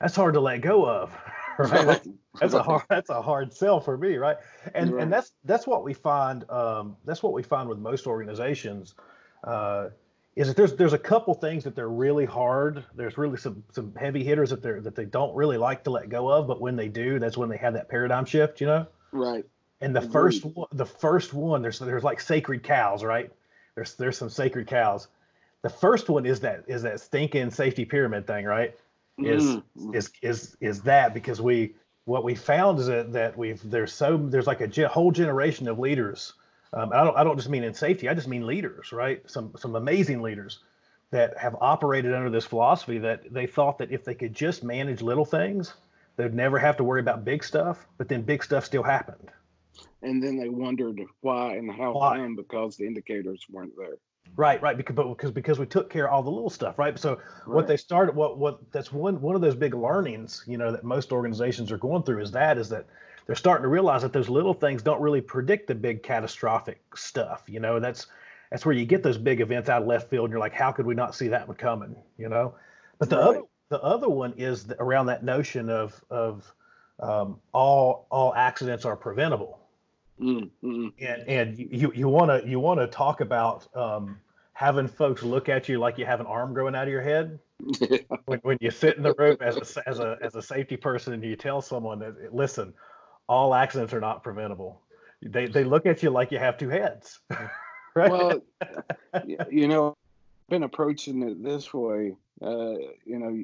that's 0.00 0.16
hard 0.16 0.34
to 0.34 0.40
let 0.40 0.60
go 0.62 0.88
of, 0.88 1.16
right? 1.58 1.86
That's, 1.86 2.08
that's 2.40 2.54
a 2.54 2.62
hard 2.62 2.82
that's 2.88 3.10
a 3.10 3.20
hard 3.20 3.52
sell 3.52 3.80
for 3.80 3.98
me, 3.98 4.16
right? 4.16 4.36
And 4.74 4.92
right. 4.92 5.02
and 5.02 5.12
that's 5.12 5.32
that's 5.44 5.66
what 5.66 5.82
we 5.82 5.92
find 5.92 6.48
um, 6.48 6.96
that's 7.04 7.22
what 7.22 7.32
we 7.32 7.42
find 7.42 7.68
with 7.68 7.78
most 7.78 8.06
organizations. 8.06 8.94
uh, 9.44 9.88
is 10.36 10.46
that 10.46 10.56
there's 10.56 10.74
there's 10.74 10.92
a 10.92 10.98
couple 10.98 11.34
things 11.34 11.64
that 11.64 11.74
they're 11.74 11.88
really 11.88 12.24
hard. 12.24 12.84
There's 12.94 13.18
really 13.18 13.36
some 13.36 13.64
some 13.72 13.94
heavy 13.96 14.22
hitters 14.22 14.50
that 14.50 14.62
they're 14.62 14.80
that 14.80 14.94
they 14.94 15.04
don't 15.04 15.34
really 15.34 15.58
like 15.58 15.84
to 15.84 15.90
let 15.90 16.08
go 16.08 16.28
of, 16.28 16.46
but 16.46 16.60
when 16.60 16.76
they 16.76 16.88
do, 16.88 17.18
that's 17.18 17.36
when 17.36 17.48
they 17.48 17.56
have 17.56 17.74
that 17.74 17.88
paradigm 17.88 18.24
shift, 18.24 18.60
you 18.60 18.66
know. 18.66 18.86
Right. 19.12 19.44
And 19.80 19.94
the 19.96 20.00
Agreed. 20.00 20.12
first 20.12 20.44
one, 20.44 20.68
the 20.72 20.86
first 20.86 21.32
one, 21.34 21.62
there's 21.62 21.78
there's 21.78 22.04
like 22.04 22.20
sacred 22.20 22.62
cows, 22.62 23.02
right? 23.04 23.30
There's 23.74 23.94
there's 23.94 24.18
some 24.18 24.30
sacred 24.30 24.66
cows. 24.66 25.08
The 25.62 25.70
first 25.70 26.08
one 26.08 26.26
is 26.26 26.40
that 26.40 26.64
is 26.66 26.82
that 26.82 27.00
stinking 27.00 27.50
safety 27.50 27.84
pyramid 27.84 28.26
thing, 28.26 28.44
right? 28.44 28.74
Is 29.18 29.58
Mm. 29.76 29.94
is 29.94 30.10
is 30.22 30.56
is 30.60 30.82
that 30.82 31.14
because 31.14 31.40
we 31.40 31.74
what 32.04 32.24
we 32.24 32.34
found 32.34 32.78
is 32.78 32.86
that 32.86 33.12
that 33.12 33.36
we've 33.38 33.60
there's 33.70 33.92
so 33.92 34.16
there's 34.16 34.46
like 34.46 34.60
a 34.60 34.66
ge- 34.68 34.84
whole 34.90 35.10
generation 35.12 35.68
of 35.68 35.78
leaders. 35.78 36.34
Um, 36.72 36.92
I 36.92 37.04
don't 37.04 37.16
I 37.16 37.24
don't 37.24 37.36
just 37.36 37.48
mean 37.48 37.64
in 37.64 37.74
safety. 37.74 38.08
I 38.08 38.14
just 38.14 38.28
mean 38.28 38.46
leaders, 38.46 38.92
right? 38.92 39.22
Some 39.30 39.52
some 39.56 39.76
amazing 39.76 40.22
leaders 40.22 40.60
that 41.10 41.36
have 41.38 41.56
operated 41.60 42.14
under 42.14 42.30
this 42.30 42.46
philosophy 42.46 42.98
that 42.98 43.32
they 43.32 43.46
thought 43.46 43.78
that 43.78 43.90
if 43.90 44.04
they 44.04 44.14
could 44.14 44.32
just 44.34 44.62
manage 44.62 45.02
little 45.02 45.24
things, 45.24 45.74
they'd 46.16 46.34
never 46.34 46.58
have 46.58 46.76
to 46.76 46.84
worry 46.84 47.00
about 47.00 47.24
big 47.24 47.42
stuff. 47.44 47.86
But 47.98 48.08
then 48.08 48.22
big 48.22 48.44
stuff 48.44 48.64
still 48.64 48.82
happened. 48.84 49.30
And 50.02 50.22
then 50.22 50.38
they 50.38 50.48
wondered 50.48 51.00
why 51.20 51.56
and 51.56 51.70
how 51.70 51.92
Why? 51.92 52.16
come 52.16 52.34
because 52.36 52.76
the 52.76 52.86
indicators 52.86 53.44
weren't 53.50 53.76
there. 53.76 53.96
Right, 54.36 54.62
right. 54.62 54.76
Because 54.76 54.94
but 54.94 55.08
because 55.08 55.30
because 55.30 55.58
we 55.58 55.66
took 55.66 55.90
care 55.90 56.08
of 56.08 56.14
all 56.14 56.22
the 56.22 56.30
little 56.30 56.50
stuff, 56.50 56.78
right? 56.78 56.98
So 56.98 57.20
what 57.46 57.66
they 57.66 57.76
started, 57.76 58.14
what 58.14 58.38
what 58.38 58.60
that's 58.72 58.92
one 58.92 59.20
one 59.20 59.34
of 59.34 59.40
those 59.40 59.56
big 59.56 59.74
learnings, 59.74 60.44
you 60.46 60.56
know, 60.56 60.70
that 60.72 60.84
most 60.84 61.12
organizations 61.12 61.72
are 61.72 61.78
going 61.78 62.04
through 62.04 62.22
is 62.22 62.30
that 62.32 62.56
is 62.56 62.68
that 62.70 62.86
they're 63.26 63.36
starting 63.36 63.62
to 63.62 63.68
realize 63.68 64.02
that 64.02 64.12
those 64.12 64.28
little 64.28 64.54
things 64.54 64.82
don't 64.82 65.00
really 65.00 65.20
predict 65.20 65.66
the 65.66 65.74
big 65.74 66.02
catastrophic 66.02 66.80
stuff. 66.94 67.42
You 67.46 67.60
know, 67.60 67.80
that's 67.80 68.06
that's 68.50 68.64
where 68.64 68.74
you 68.74 68.86
get 68.86 69.02
those 69.02 69.18
big 69.18 69.40
events 69.40 69.68
out 69.68 69.82
of 69.82 69.88
left 69.88 70.10
field, 70.10 70.24
and 70.24 70.32
you're 70.32 70.40
like, 70.40 70.54
how 70.54 70.72
could 70.72 70.86
we 70.86 70.94
not 70.94 71.14
see 71.14 71.28
that 71.28 71.46
one 71.46 71.56
coming? 71.56 71.96
You 72.16 72.28
know, 72.28 72.54
but 72.98 73.10
the 73.10 73.18
other 73.18 73.42
the 73.68 73.82
other 73.82 74.08
one 74.08 74.34
is 74.36 74.66
the, 74.66 74.80
around 74.80 75.06
that 75.06 75.24
notion 75.24 75.68
of 75.68 76.02
of 76.08 76.52
um, 77.00 77.40
all 77.52 78.06
all 78.10 78.34
accidents 78.34 78.84
are 78.84 78.96
preventable 78.96 79.59
Mm, 80.20 80.50
mm, 80.62 80.92
and 81.00 81.28
and 81.28 81.58
you 81.58 81.92
you 81.94 82.08
want 82.08 82.30
to 82.30 82.48
you 82.48 82.60
want 82.60 82.80
to 82.80 82.86
talk 82.86 83.20
about 83.20 83.66
um, 83.74 84.18
having 84.52 84.86
folks 84.86 85.22
look 85.22 85.48
at 85.48 85.68
you 85.68 85.78
like 85.78 85.96
you 85.96 86.04
have 86.04 86.20
an 86.20 86.26
arm 86.26 86.52
growing 86.52 86.74
out 86.74 86.82
of 86.82 86.92
your 86.92 87.00
head 87.00 87.38
when, 88.26 88.38
when 88.40 88.58
you 88.60 88.70
sit 88.70 88.96
in 88.96 89.02
the 89.02 89.14
room 89.14 89.38
as 89.40 89.56
a, 89.56 89.88
as 89.88 89.98
a 89.98 90.18
as 90.20 90.34
a 90.34 90.42
safety 90.42 90.76
person 90.76 91.14
and 91.14 91.24
you 91.24 91.36
tell 91.36 91.62
someone 91.62 91.98
that 92.00 92.34
listen 92.34 92.74
all 93.28 93.54
accidents 93.54 93.94
are 93.94 94.00
not 94.00 94.22
preventable 94.22 94.82
they 95.22 95.46
they 95.46 95.64
look 95.64 95.86
at 95.86 96.02
you 96.02 96.10
like 96.10 96.30
you 96.30 96.38
have 96.38 96.58
two 96.58 96.68
heads 96.68 97.20
right 97.94 98.10
well, 98.10 98.42
you 99.50 99.68
know, 99.68 99.88
I've 99.88 100.50
been 100.50 100.62
approaching 100.62 101.22
it 101.22 101.42
this 101.42 101.72
way. 101.72 102.14
Uh, 102.42 102.74
you 103.04 103.18
know, 103.18 103.38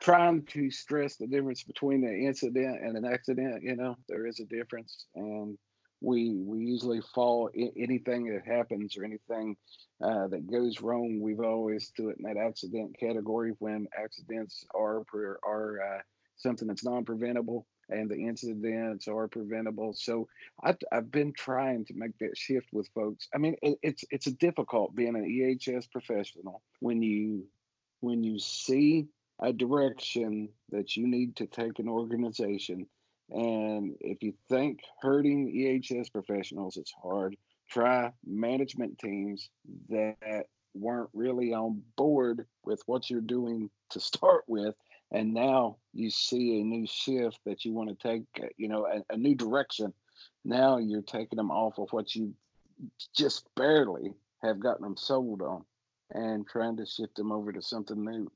trying 0.00 0.42
to 0.46 0.70
stress 0.70 1.16
the 1.16 1.26
difference 1.26 1.62
between 1.62 2.04
an 2.04 2.26
incident 2.26 2.82
and 2.82 2.96
an 2.96 3.04
accident. 3.04 3.62
You 3.62 3.76
know, 3.76 3.96
there 4.08 4.26
is 4.26 4.40
a 4.40 4.44
difference, 4.44 5.06
and 5.14 5.56
we 6.02 6.34
we 6.34 6.58
usually 6.58 7.00
fall 7.14 7.48
anything 7.54 8.26
that 8.32 8.46
happens 8.46 8.96
or 8.96 9.04
anything 9.04 9.56
uh, 10.02 10.26
that 10.28 10.50
goes 10.50 10.80
wrong. 10.80 11.20
We've 11.20 11.40
always 11.40 11.92
do 11.96 12.10
it 12.10 12.16
in 12.18 12.24
that 12.24 12.40
accident 12.40 12.98
category 12.98 13.52
when 13.58 13.86
accidents 13.96 14.64
are 14.74 15.04
are 15.44 15.80
uh, 15.80 16.00
something 16.36 16.68
that's 16.68 16.84
non-preventable 16.84 17.66
and 17.88 18.10
the 18.10 18.16
incidents 18.16 19.06
are 19.06 19.28
preventable. 19.28 19.92
So 19.94 20.28
I've, 20.62 20.78
I've 20.90 21.10
been 21.10 21.32
trying 21.32 21.84
to 21.86 21.94
make 21.94 22.16
that 22.18 22.36
shift 22.36 22.68
with 22.72 22.88
folks. 22.94 23.28
I 23.34 23.38
mean, 23.38 23.56
it, 23.62 23.78
it's 23.82 24.04
it's 24.10 24.26
a 24.26 24.32
difficult 24.32 24.94
being 24.94 25.14
an 25.16 25.24
EHS 25.24 25.90
professional 25.90 26.62
when 26.80 27.02
you 27.02 27.46
when 28.00 28.24
you 28.24 28.38
see 28.38 29.06
a 29.40 29.52
direction 29.52 30.48
that 30.70 30.96
you 30.96 31.06
need 31.06 31.36
to 31.36 31.46
take 31.46 31.78
an 31.78 31.88
organization, 31.88 32.86
and 33.32 33.96
if 34.00 34.22
you 34.22 34.34
think 34.48 34.80
hurting 35.00 35.52
EHS 35.52 36.12
professionals 36.12 36.76
is 36.76 36.92
hard, 37.02 37.36
try 37.68 38.12
management 38.26 38.98
teams 38.98 39.48
that 39.88 40.46
weren't 40.74 41.10
really 41.14 41.52
on 41.52 41.82
board 41.96 42.46
with 42.64 42.82
what 42.86 43.08
you're 43.08 43.20
doing 43.20 43.70
to 43.90 44.00
start 44.00 44.44
with. 44.46 44.74
And 45.10 45.34
now 45.34 45.76
you 45.92 46.10
see 46.10 46.60
a 46.60 46.64
new 46.64 46.86
shift 46.86 47.38
that 47.44 47.64
you 47.64 47.72
want 47.72 47.90
to 47.90 48.08
take 48.08 48.22
uh, 48.42 48.48
you 48.56 48.68
know 48.68 48.86
a, 48.86 49.14
a 49.14 49.16
new 49.16 49.34
direction. 49.34 49.92
Now 50.44 50.78
you're 50.78 51.02
taking 51.02 51.36
them 51.36 51.50
off 51.50 51.78
of 51.78 51.88
what 51.90 52.14
you 52.14 52.34
just 53.14 53.46
barely 53.54 54.14
have 54.42 54.60
gotten 54.60 54.82
them 54.82 54.96
sold 54.96 55.42
on 55.42 55.64
and 56.10 56.46
trying 56.46 56.76
to 56.78 56.86
shift 56.86 57.16
them 57.16 57.32
over 57.32 57.52
to 57.52 57.62
something 57.62 58.04
new 58.04 58.30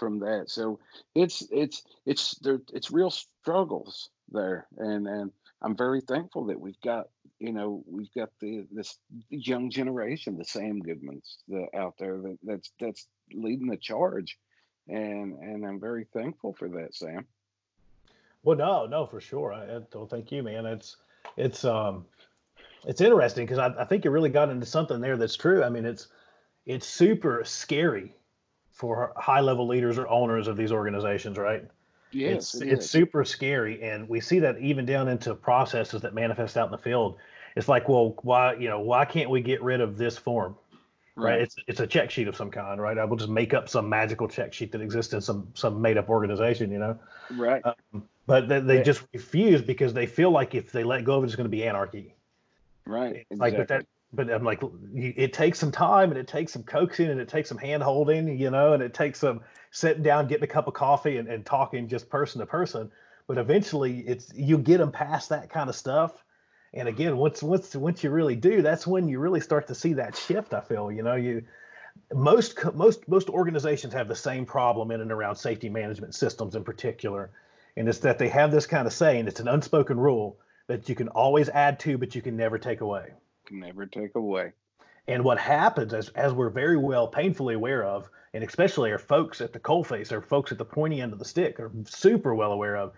from 0.00 0.18
that 0.18 0.50
so 0.50 0.80
it's 1.14 1.46
it's 1.52 1.84
it's 2.06 2.34
there 2.38 2.60
it's 2.72 2.90
real 2.90 3.10
struggles 3.10 4.08
there 4.32 4.66
and 4.78 5.06
and 5.06 5.30
i'm 5.62 5.76
very 5.76 6.00
thankful 6.00 6.46
that 6.46 6.58
we've 6.58 6.80
got 6.80 7.06
you 7.38 7.52
know 7.52 7.84
we've 7.86 8.12
got 8.14 8.30
the 8.40 8.66
this 8.72 8.98
young 9.28 9.70
generation 9.70 10.38
the 10.38 10.44
sam 10.44 10.80
goodmans 10.80 11.36
that 11.48 11.68
out 11.76 11.94
there 11.98 12.16
that 12.16 12.38
that's 12.42 12.72
that's 12.80 13.06
leading 13.32 13.68
the 13.68 13.76
charge 13.76 14.38
and 14.88 15.38
and 15.38 15.64
i'm 15.64 15.78
very 15.78 16.06
thankful 16.12 16.54
for 16.54 16.68
that 16.68 16.94
sam 16.94 17.26
Well, 18.42 18.56
no, 18.56 18.86
no, 18.86 19.04
for 19.06 19.20
sure. 19.20 19.52
I, 19.52 19.76
I 19.76 19.80
don't 19.90 20.08
thank 20.08 20.32
you, 20.32 20.42
man. 20.42 20.64
It's 20.64 20.96
it's 21.36 21.64
um 21.64 22.06
it's 22.86 23.02
interesting 23.02 23.44
because 23.44 23.58
I, 23.58 23.82
I 23.82 23.84
think 23.84 24.04
you 24.04 24.10
really 24.10 24.30
got 24.30 24.48
into 24.48 24.66
something 24.66 25.00
there 25.00 25.18
that's 25.18 25.36
true. 25.36 25.62
I 25.62 25.68
mean, 25.68 25.84
it's 25.84 26.08
it's 26.66 26.86
super 26.86 27.42
scary 27.44 28.14
for 28.72 29.12
high 29.16 29.40
level 29.40 29.66
leaders 29.66 29.98
or 29.98 30.08
owners 30.08 30.48
of 30.48 30.56
these 30.56 30.72
organizations, 30.72 31.38
right? 31.38 31.64
yes 32.12 32.54
it's 32.54 32.62
it 32.62 32.68
it's 32.68 32.90
super 32.90 33.24
scary, 33.24 33.82
and 33.82 34.08
we 34.08 34.20
see 34.20 34.40
that 34.40 34.58
even 34.58 34.84
down 34.84 35.08
into 35.08 35.34
processes 35.34 36.02
that 36.02 36.14
manifest 36.14 36.56
out 36.56 36.66
in 36.66 36.72
the 36.72 36.78
field. 36.78 37.18
It's 37.56 37.68
like, 37.68 37.88
well, 37.88 38.16
why 38.22 38.54
you 38.54 38.68
know 38.68 38.80
why 38.80 39.04
can't 39.04 39.30
we 39.30 39.40
get 39.40 39.62
rid 39.62 39.80
of 39.80 39.96
this 39.96 40.16
form? 40.16 40.56
Right. 41.16 41.40
It's 41.40 41.56
it's 41.66 41.80
a 41.80 41.86
check 41.86 42.10
sheet 42.10 42.28
of 42.28 42.36
some 42.36 42.50
kind, 42.50 42.80
right? 42.80 42.96
I 42.96 43.04
will 43.04 43.16
just 43.16 43.30
make 43.30 43.54
up 43.54 43.68
some 43.68 43.88
magical 43.88 44.26
check 44.28 44.52
sheet 44.52 44.72
that 44.72 44.80
exists 44.80 45.12
in 45.12 45.20
some 45.20 45.48
some 45.54 45.80
made 45.80 45.98
up 45.98 46.08
organization, 46.08 46.72
you 46.72 46.78
know 46.78 46.98
right 47.36 47.62
um, 47.64 48.04
but 48.26 48.48
they, 48.48 48.60
they 48.60 48.82
just 48.82 49.02
refuse 49.12 49.60
because 49.60 49.92
they 49.92 50.06
feel 50.06 50.30
like 50.30 50.54
if 50.54 50.70
they 50.70 50.84
let 50.84 51.04
go 51.04 51.16
of 51.16 51.24
it, 51.24 51.26
it's 51.26 51.36
going 51.36 51.46
to 51.46 51.50
be 51.50 51.64
anarchy. 51.64 52.14
right 52.86 53.26
It's 53.28 53.40
Like, 53.40 53.56
but 53.56 53.68
that, 53.68 53.80
exactly. 53.80 53.99
But 54.12 54.30
I'm 54.30 54.44
like, 54.44 54.60
it 54.94 55.32
takes 55.32 55.58
some 55.58 55.70
time 55.70 56.10
and 56.10 56.18
it 56.18 56.26
takes 56.26 56.52
some 56.52 56.64
coaxing 56.64 57.10
and 57.10 57.20
it 57.20 57.28
takes 57.28 57.48
some 57.48 57.58
hand 57.58 57.82
holding, 57.82 58.38
you 58.38 58.50
know, 58.50 58.72
and 58.72 58.82
it 58.82 58.92
takes 58.92 59.20
some 59.20 59.40
sitting 59.70 60.02
down, 60.02 60.26
getting 60.26 60.44
a 60.44 60.48
cup 60.48 60.66
of 60.66 60.74
coffee 60.74 61.16
and, 61.16 61.28
and 61.28 61.46
talking 61.46 61.86
just 61.88 62.08
person 62.08 62.40
to 62.40 62.46
person. 62.46 62.90
But 63.28 63.38
eventually, 63.38 64.00
it's 64.00 64.32
you 64.34 64.58
get 64.58 64.78
them 64.78 64.90
past 64.90 65.28
that 65.28 65.50
kind 65.50 65.70
of 65.70 65.76
stuff. 65.76 66.24
And 66.74 66.88
again, 66.88 67.16
once 67.16 67.42
once 67.42 67.76
once 67.76 68.02
you 68.02 68.10
really 68.10 68.34
do, 68.34 68.62
that's 68.62 68.86
when 68.86 69.08
you 69.08 69.20
really 69.20 69.40
start 69.40 69.68
to 69.68 69.74
see 69.74 69.92
that 69.94 70.16
shift. 70.16 70.54
I 70.54 70.60
feel, 70.60 70.90
you 70.90 71.04
know, 71.04 71.14
you 71.14 71.44
most 72.12 72.56
most 72.74 73.08
most 73.08 73.28
organizations 73.28 73.94
have 73.94 74.08
the 74.08 74.16
same 74.16 74.44
problem 74.44 74.90
in 74.90 75.00
and 75.00 75.12
around 75.12 75.36
safety 75.36 75.68
management 75.68 76.14
systems 76.14 76.56
in 76.56 76.64
particular 76.64 77.30
and 77.76 77.88
it's 77.88 77.98
that 78.00 78.18
they 78.18 78.28
have 78.28 78.50
this 78.50 78.66
kind 78.66 78.86
of 78.86 78.92
saying 78.92 79.26
it's 79.26 79.40
an 79.40 79.48
unspoken 79.48 79.98
rule 79.98 80.38
that 80.66 80.88
you 80.88 80.94
can 80.94 81.08
always 81.08 81.48
add 81.48 81.78
to 81.78 81.98
but 81.98 82.14
you 82.14 82.22
can 82.22 82.36
never 82.36 82.58
take 82.58 82.80
away 82.80 83.10
can 83.50 83.60
never 83.60 83.84
take 83.84 84.14
away. 84.14 84.52
And 85.08 85.24
what 85.24 85.38
happens 85.38 85.92
as, 85.92 86.08
as 86.10 86.32
we're 86.32 86.50
very 86.50 86.76
well 86.76 87.08
painfully 87.08 87.54
aware 87.54 87.84
of 87.84 88.08
and 88.32 88.44
especially 88.44 88.92
our 88.92 88.98
folks 88.98 89.40
at 89.40 89.52
the 89.52 89.58
coalface 89.58 90.12
our 90.12 90.22
folks 90.22 90.52
at 90.52 90.58
the 90.58 90.64
pointy 90.64 91.00
end 91.00 91.12
of 91.12 91.18
the 91.18 91.24
stick 91.24 91.58
are 91.58 91.72
super 91.84 92.34
well 92.34 92.52
aware 92.52 92.76
of 92.76 92.92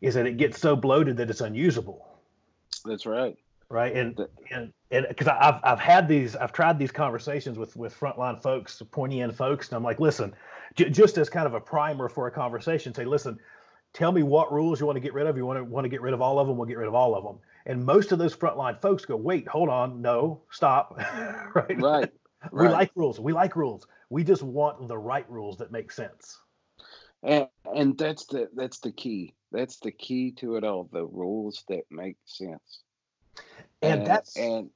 is 0.00 0.14
that 0.14 0.26
it 0.26 0.38
gets 0.38 0.58
so 0.58 0.74
bloated 0.74 1.16
that 1.18 1.28
it's 1.28 1.42
unusable. 1.42 2.06
That's 2.84 3.04
right. 3.04 3.36
Right? 3.68 3.94
And 3.94 4.18
and 4.50 4.72
and 4.90 5.06
because 5.08 5.28
i've 5.28 5.60
i've 5.62 5.78
had 5.78 6.08
these 6.08 6.34
i've 6.36 6.52
tried 6.52 6.78
these 6.78 6.90
conversations 6.90 7.58
with 7.58 7.76
with 7.76 7.98
frontline 7.98 8.40
folks 8.40 8.80
pointy 8.90 9.20
end 9.20 9.36
folks 9.36 9.68
and 9.68 9.76
i'm 9.76 9.82
like 9.82 10.00
listen 10.00 10.34
j- 10.74 10.88
just 10.88 11.18
as 11.18 11.28
kind 11.28 11.46
of 11.46 11.52
a 11.52 11.60
primer 11.60 12.08
for 12.08 12.26
a 12.26 12.30
conversation 12.30 12.94
say 12.94 13.04
listen 13.04 13.38
tell 13.94 14.12
me 14.12 14.22
what 14.22 14.52
rules 14.52 14.80
you 14.80 14.86
want 14.86 14.96
to 14.96 15.00
get 15.00 15.14
rid 15.14 15.26
of 15.26 15.36
you 15.36 15.46
want 15.46 15.58
to 15.58 15.64
want 15.64 15.84
to 15.84 15.88
get 15.88 16.00
rid 16.00 16.14
of 16.14 16.20
all 16.20 16.38
of 16.38 16.46
them 16.46 16.56
we'll 16.56 16.66
get 16.66 16.78
rid 16.78 16.88
of 16.88 16.94
all 16.94 17.14
of 17.14 17.24
them 17.24 17.38
and 17.66 17.84
most 17.84 18.12
of 18.12 18.18
those 18.18 18.34
frontline 18.34 18.80
folks 18.80 19.04
go 19.04 19.16
wait 19.16 19.46
hold 19.48 19.68
on 19.68 20.00
no 20.00 20.42
stop. 20.50 20.98
Right? 21.54 21.80
Right 21.80 22.12
we 22.52 22.64
right. 22.64 22.72
like 22.72 22.90
rules 22.94 23.20
we 23.20 23.32
like 23.32 23.56
rules. 23.56 23.86
We 24.10 24.24
just 24.24 24.42
want 24.42 24.86
the 24.88 24.98
right 24.98 25.28
rules 25.28 25.58
that 25.58 25.72
make 25.72 25.92
sense. 25.92 26.38
And 27.22 27.48
and 27.74 27.98
that's 27.98 28.26
the 28.26 28.48
that's 28.54 28.78
the 28.78 28.92
key. 28.92 29.34
That's 29.50 29.78
the 29.80 29.90
key 29.90 30.32
to 30.32 30.56
it 30.56 30.64
all 30.64 30.88
the 30.92 31.06
rules 31.06 31.64
that 31.68 31.84
make 31.90 32.16
sense. 32.24 32.82
And 33.82 34.06
that's 34.06 34.36
and, 34.36 34.70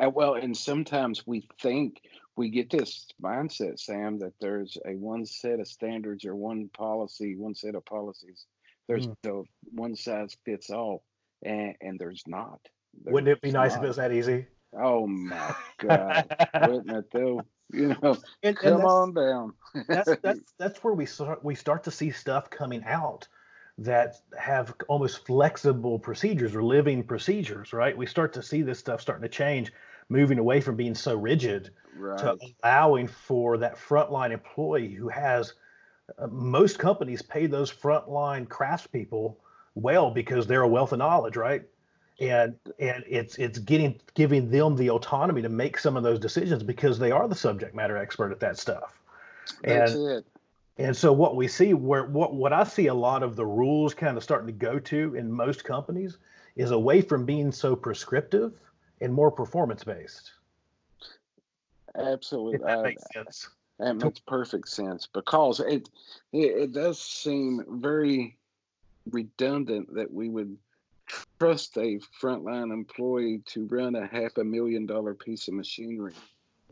and 0.00 0.14
well 0.14 0.34
and 0.34 0.56
sometimes 0.56 1.26
we 1.26 1.48
think 1.60 2.00
we 2.38 2.48
get 2.50 2.70
this 2.70 3.06
mindset 3.22 3.78
sam 3.78 4.18
that 4.20 4.32
there's 4.40 4.78
a 4.86 4.92
one 4.94 5.26
set 5.26 5.60
of 5.60 5.66
standards 5.68 6.24
or 6.24 6.34
one 6.36 6.68
policy 6.76 7.36
one 7.36 7.54
set 7.54 7.74
of 7.74 7.84
policies 7.84 8.46
there's 8.86 9.06
Mm. 9.08 9.16
the 9.22 9.44
one 9.72 9.96
size 9.96 10.36
fits 10.44 10.70
all 10.70 11.02
and 11.44 11.74
and 11.80 11.98
there's 11.98 12.22
not 12.26 12.60
wouldn't 13.04 13.28
it 13.28 13.40
be 13.42 13.50
There's 13.50 13.54
nice 13.62 13.76
if 13.76 13.82
it 13.82 13.88
was 13.88 13.96
that 13.96 14.12
easy 14.12 14.46
Oh 14.78 15.06
my 15.06 15.54
God! 15.78 16.26
Wouldn't 16.68 16.90
it 16.90 17.06
though? 17.10 17.40
You 17.72 17.96
know, 18.02 18.12
And- 18.42 18.48
and 18.48 18.56
come 18.58 18.72
that's- 18.82 18.84
on 18.92 19.14
down. 19.14 19.52
that's 19.88 20.10
that's 20.22 20.40
that's 20.58 20.84
where 20.84 20.92
we 20.92 21.06
start 21.06 21.42
we 21.42 21.54
start 21.54 21.84
to 21.84 21.90
see 21.90 22.10
stuff 22.10 22.50
coming 22.50 22.84
out 22.84 23.26
that 23.78 24.16
have 24.38 24.74
almost 24.88 25.24
flexible 25.26 25.98
procedures 25.98 26.54
or 26.54 26.62
living 26.62 27.02
procedures 27.02 27.72
right 27.72 27.96
we 27.96 28.04
start 28.06 28.32
to 28.34 28.42
see 28.42 28.60
this 28.60 28.78
stuff 28.78 29.00
starting 29.00 29.22
to 29.22 29.28
change 29.42 29.72
moving 30.08 30.38
away 30.38 30.60
from 30.60 30.76
being 30.76 30.94
so 30.94 31.14
rigid 31.14 31.70
right. 31.96 32.18
to 32.18 32.36
allowing 32.62 33.06
for 33.06 33.58
that 33.58 33.76
frontline 33.76 34.30
employee 34.30 34.92
who 34.92 35.08
has 35.08 35.54
uh, 36.18 36.26
most 36.28 36.78
companies 36.78 37.22
pay 37.22 37.46
those 37.46 37.72
frontline 37.72 38.46
craftspeople 38.46 39.36
well 39.74 40.10
because 40.10 40.46
they're 40.46 40.62
a 40.62 40.68
wealth 40.68 40.92
of 40.92 40.98
knowledge 40.98 41.36
right 41.36 41.62
and 42.20 42.56
and 42.78 43.04
it's 43.06 43.36
it's 43.36 43.58
getting 43.58 44.00
giving 44.14 44.50
them 44.50 44.74
the 44.76 44.90
autonomy 44.90 45.42
to 45.42 45.48
make 45.48 45.78
some 45.78 45.96
of 45.96 46.02
those 46.02 46.18
decisions 46.18 46.62
because 46.62 46.98
they 46.98 47.10
are 47.10 47.28
the 47.28 47.34
subject 47.34 47.74
matter 47.74 47.96
expert 47.96 48.32
at 48.32 48.40
that 48.40 48.58
stuff 48.58 48.98
That's 49.62 49.92
and 49.92 50.10
it. 50.10 50.24
and 50.78 50.96
so 50.96 51.12
what 51.12 51.36
we 51.36 51.46
see 51.46 51.74
where 51.74 52.06
what 52.06 52.34
what 52.34 52.52
I 52.52 52.64
see 52.64 52.86
a 52.86 52.94
lot 52.94 53.22
of 53.22 53.36
the 53.36 53.46
rules 53.46 53.94
kind 53.94 54.16
of 54.16 54.22
starting 54.22 54.46
to 54.46 54.52
go 54.52 54.78
to 54.80 55.14
in 55.14 55.30
most 55.30 55.64
companies 55.64 56.18
is 56.56 56.72
away 56.72 57.00
from 57.00 57.24
being 57.24 57.52
so 57.52 57.76
prescriptive 57.76 58.52
and 59.00 59.12
more 59.12 59.30
performance 59.30 59.84
based. 59.84 60.32
Absolutely. 61.96 62.56
If 62.56 62.62
that 62.62 62.78
I- 62.78 62.82
makes 62.82 63.04
sense. 63.12 63.48
That 63.78 63.94
makes 63.94 64.18
perfect 64.18 64.68
sense 64.68 65.06
because 65.06 65.60
it, 65.60 65.88
it 66.32 66.38
it 66.38 66.72
does 66.72 67.00
seem 67.00 67.64
very 67.80 68.36
redundant 69.08 69.94
that 69.94 70.12
we 70.12 70.28
would 70.28 70.56
trust 71.38 71.76
a 71.76 72.00
frontline 72.20 72.72
employee 72.72 73.42
to 73.46 73.66
run 73.66 73.94
a 73.94 74.04
half 74.04 74.36
a 74.36 74.42
million 74.42 74.84
dollar 74.86 75.14
piece 75.14 75.46
of 75.46 75.54
machinery, 75.54 76.14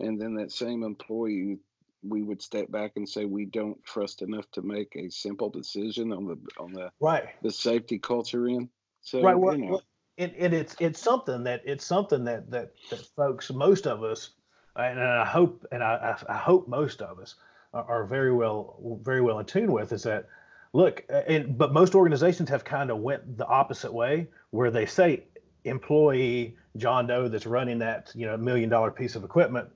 and 0.01 0.21
then 0.21 0.35
that 0.35 0.51
same 0.51 0.83
employee 0.83 1.59
we 2.03 2.23
would 2.25 2.43
step 2.43 2.71
back 2.73 2.93
and 2.97 3.09
say 3.09 3.25
we 3.25 3.45
don't 3.45 3.83
trust 3.85 4.23
enough 4.23 4.51
to 4.51 4.63
make 4.63 4.97
a 4.97 5.09
simple 5.09 5.49
decision 5.49 6.13
on 6.13 6.27
the 6.27 6.37
on 6.59 6.73
the 6.73 6.91
Right. 6.99 7.29
the 7.43 7.53
safety 7.53 8.01
culture 8.01 8.49
in. 8.49 8.69
So 9.03 9.23
right. 9.23 9.39
Well, 9.39 9.57
you 9.57 9.65
know, 9.65 9.71
well, 9.75 9.83
and, 10.19 10.35
and 10.37 10.55
it's 10.55 10.77
it's 10.81 11.01
something 11.01 11.45
that 11.45 11.63
it's 11.65 11.85
something 11.85 12.25
that 12.25 12.51
that, 12.51 12.73
that 12.91 13.01
folks, 13.17 13.51
most 13.51 13.87
of 13.87 14.03
us, 14.03 14.31
and 14.75 15.01
I 15.01 15.25
hope 15.25 15.67
and 15.73 15.83
I, 15.83 16.17
I 16.29 16.37
hope 16.37 16.69
most 16.69 17.03
of 17.03 17.19
us 17.19 17.35
are, 17.75 17.85
are 17.85 18.05
very 18.05 18.33
well 18.33 18.99
very 19.03 19.21
well 19.21 19.39
in 19.39 19.47
tune 19.47 19.73
with 19.73 19.93
is 19.93 20.05
that 20.05 20.27
look 20.73 21.05
uh, 21.11 21.23
and 21.29 21.57
but 21.59 21.73
most 21.73 21.95
organizations 21.95 22.49
have 22.49 22.65
kind 22.65 22.91
of 22.91 22.99
went 22.99 23.37
the 23.37 23.47
opposite 23.47 23.93
way 23.93 24.29
where 24.51 24.71
they 24.71 24.87
say 24.87 25.25
employee 25.65 26.57
John 26.77 27.07
Doe 27.07 27.29
that's 27.29 27.47
running 27.47 27.79
that 27.81 28.13
you 28.15 28.27
know 28.27 28.37
million 28.37 28.71
dollar 28.71 28.91
piece 28.91 29.17
of 29.17 29.25
equipment. 29.25 29.69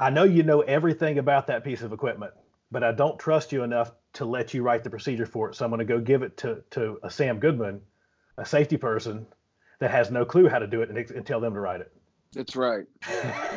I 0.00 0.10
know 0.10 0.24
you 0.24 0.42
know 0.42 0.62
everything 0.62 1.18
about 1.18 1.46
that 1.46 1.62
piece 1.62 1.82
of 1.82 1.92
equipment, 1.92 2.32
but 2.72 2.82
I 2.82 2.90
don't 2.90 3.20
trust 3.20 3.52
you 3.52 3.62
enough 3.62 3.92
to 4.14 4.24
let 4.24 4.52
you 4.52 4.62
write 4.62 4.82
the 4.82 4.90
procedure 4.90 5.26
for 5.26 5.48
it. 5.48 5.54
So 5.54 5.64
I'm 5.64 5.70
going 5.70 5.78
to 5.78 5.84
go 5.84 6.00
give 6.00 6.22
it 6.22 6.36
to 6.38 6.62
to 6.70 6.98
a 7.04 7.10
Sam 7.10 7.38
Goodman, 7.38 7.80
a 8.38 8.46
safety 8.46 8.76
person 8.76 9.26
that 9.80 9.90
has 9.90 10.10
no 10.10 10.24
clue 10.24 10.48
how 10.48 10.58
to 10.58 10.66
do 10.66 10.82
it, 10.82 10.90
and, 10.90 10.98
and 10.98 11.26
tell 11.26 11.40
them 11.40 11.54
to 11.54 11.60
write 11.60 11.80
it. 11.80 11.92
that's 12.32 12.56
right. 12.56 12.86